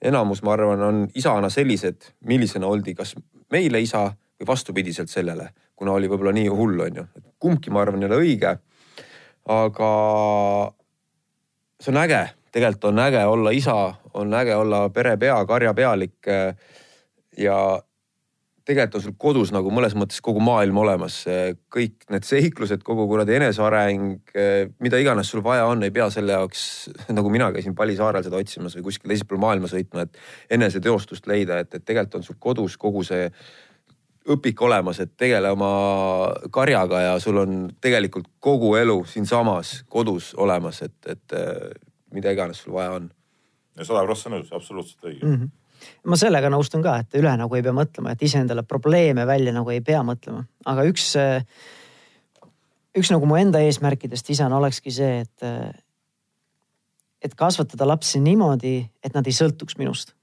[0.01, 3.15] enamus, ma arvan, on isana sellised, millisena oldi, kas
[3.53, 4.07] meile isa
[4.39, 7.07] või vastupidiselt sellele, kuna oli võib-olla nii hull, on ju.
[7.39, 8.57] kumbki, ma arvan, ei ole õige
[9.49, 9.91] aga
[11.81, 12.21] see on äge,
[12.53, 16.17] tegelikult on äge olla isa, on äge olla perepea, karjapealik.
[17.37, 17.81] ja
[18.71, 21.21] tegelikult on sul kodus nagu mõnes mõttes kogu maailm olemas,
[21.73, 24.33] kõik need seiklused, kogu kuradi eneseareng,
[24.83, 26.63] mida iganes sul vaja on, ei pea selle jaoks
[27.17, 31.59] nagu mina käisin Palisaarel seda otsimas või kuskil teisel pool maailma sõitma, et eneseteostust leida,
[31.61, 33.29] et, et tegelikult on sul kodus kogu see
[34.31, 35.71] õpik olemas, et tegele oma
[36.53, 41.39] karjaga ja sul on tegelikult kogu elu siinsamas kodus olemas, et, et
[42.13, 43.09] mida iganes sul vaja on.
[43.77, 45.35] ja sada prossa nõus, absoluutselt õige mm.
[45.39, 45.57] -hmm
[46.07, 49.71] ma sellega nõustun ka, et üle nagu ei pea mõtlema, et iseendale probleeme välja nagu
[49.73, 51.43] ei pea mõtlema, aga üks, äh,
[52.97, 55.69] üks nagu mu enda eesmärkidest isana olekski see, et, äh,
[57.21, 60.15] et kasvatada lapsi niimoodi, et nad ei sõltuks minust.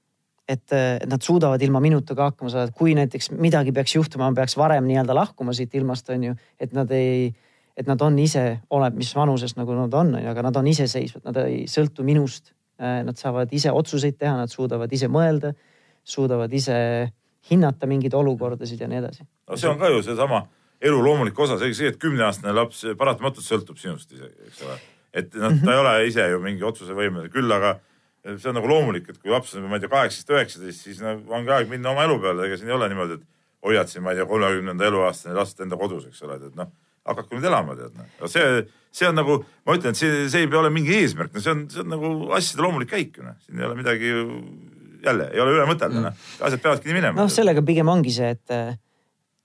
[0.49, 4.31] Et, et nad suudavad ilma minuta ka hakkama saada, et kui näiteks midagi peaks juhtuma,
[4.31, 7.27] ma peaks varem nii-öelda lahkuma siit ilmast, on ju, et nad ei,
[7.77, 11.37] et nad on ise, oleneb, mis vanuses nagu nad on, aga nad on iseseisvad, nad
[11.43, 12.49] ei sõltu minust
[12.79, 15.51] Nad saavad ise otsuseid teha, nad suudavad ise mõelda,
[16.07, 16.77] suudavad ise
[17.49, 19.25] hinnata mingeid olukordasid ja nii edasi.
[19.49, 20.45] no see on ka ju seesama
[20.81, 24.77] elu loomulik osa, see, et kümneaastane laps paratamatult sõltub sinust isegi, eks ole.
[25.13, 27.75] et noh, ta ei ole ise ju mingi otsusevõimeline, küll aga
[28.23, 31.15] see on nagu loomulik, et kui laps on, ma ei tea, kaheksateist, üheksateist, siis no
[31.35, 34.13] ongi aeg minna oma elu peale, ega siin ei ole niimoodi, et hoiad siin, ma
[34.13, 36.71] ei tea, kolmekümnenda eluaastani last enda kodus, eks ole, et noh,
[37.07, 38.27] hakaku nüüd elama, tead noh.
[38.31, 38.63] see,
[38.95, 41.53] see on nagu, ma ütlen, et see, see ei pea olema mingi eesmärk, no see
[41.53, 44.13] on, see on nagu asjade loomulik käik, noh, siin ei ole midagi
[45.05, 47.19] jälle ei ole üle mõtelda, noh, asjad peavadki nii minema.
[47.21, 48.55] noh, sellega pigem ongi see, et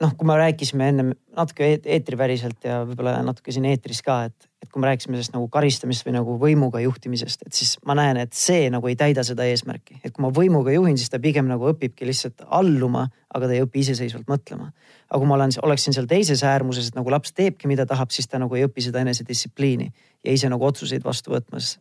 [0.02, 4.70] noh, kui me rääkisime ennem natuke eetriväriselt ja võib-olla natuke siin eetris ka, et, et
[4.72, 8.32] kui me rääkisime sellest nagu karistamisest või nagu võimuga juhtimisest, et siis ma näen, et
[8.36, 11.68] see nagu ei täida seda eesmärki, et kui ma võimuga juhin, siis ta pigem nagu
[11.68, 13.04] õpibki lihtsalt alluma,
[13.34, 14.70] aga ta ei õpi iseseisvalt mõtlema.
[15.10, 18.26] aga kui ma olen, oleksin seal teises äärmuses, et nagu laps teebki, mida tahab, siis
[18.26, 19.92] ta nagu ei õpi seda enesedistsipliini
[20.24, 21.76] ja ise nagu otsuseid vastu võtmas.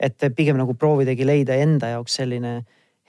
[0.00, 2.64] et pigem nagu proovidagi leida enda jaoks selline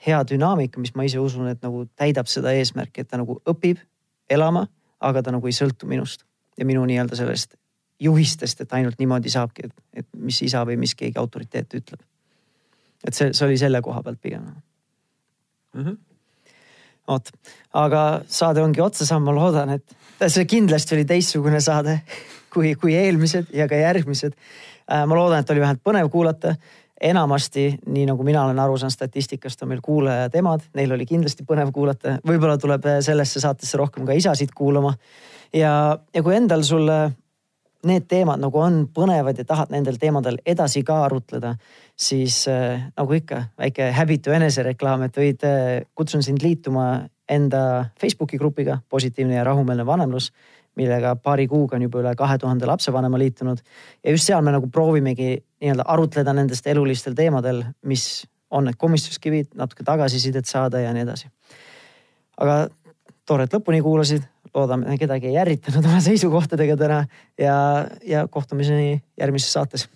[0.06, 3.82] hea dünaamika, mis ma ise usun, et nagu täidab seda eesmärki, et ta nagu õpib
[4.30, 4.68] elama,
[5.00, 6.22] aga ta nagu ei sõltu minust
[6.56, 7.56] ja minu nii-öelda sellest
[8.00, 12.00] juhistest, et ainult niimoodi saabki, et, et mis isa või mis keegi autoriteet ütleb.
[13.06, 15.96] et see, see oli selle koha pealt pigem mm -hmm..
[17.08, 17.30] vot,
[17.72, 19.96] aga saade ongi otsa saanud, ma loodan, et
[20.28, 22.00] see kindlasti oli teistsugune saade
[22.54, 24.32] kui, kui eelmised ja ka järgmised.
[24.92, 26.54] Äh, ma loodan, et oli vähemalt põnev kuulata
[27.00, 31.44] enamasti, nii nagu mina olen aru saanud statistikast, on meil kuulajad emad, neil oli kindlasti
[31.44, 34.94] põnev kuulata, võib-olla tuleb sellesse saatesse rohkem ka isasid kuulama.
[35.52, 37.12] ja, ja kui endal sulle
[37.86, 41.54] need teemad nagu on põnevad ja tahad nendel teemadel edasi ka arutleda,
[41.96, 48.38] siis äh, nagu ikka väike häbitu enesereklaam, et võid äh,, kutsun sind liituma enda Facebooki
[48.38, 50.30] grupiga Positiivne ja rahumeelne vanemlus
[50.76, 53.58] millega paari kuuga on juba üle kahe tuhande lapsevanema liitunud.
[54.04, 55.30] ja just seal me nagu proovimegi
[55.60, 61.30] nii-öelda arutleda nendest elulistel teemadel, mis on need komistuskivid, natuke tagasisidet saada ja nii edasi.
[62.36, 62.66] aga
[63.26, 64.26] tore, et lõpuni kuulasid,
[64.56, 67.00] loodame, kedagi ei ärritanud oma seisukohtadega täna
[67.40, 67.56] ja,
[68.06, 69.88] ja kohtumiseni järgmises saates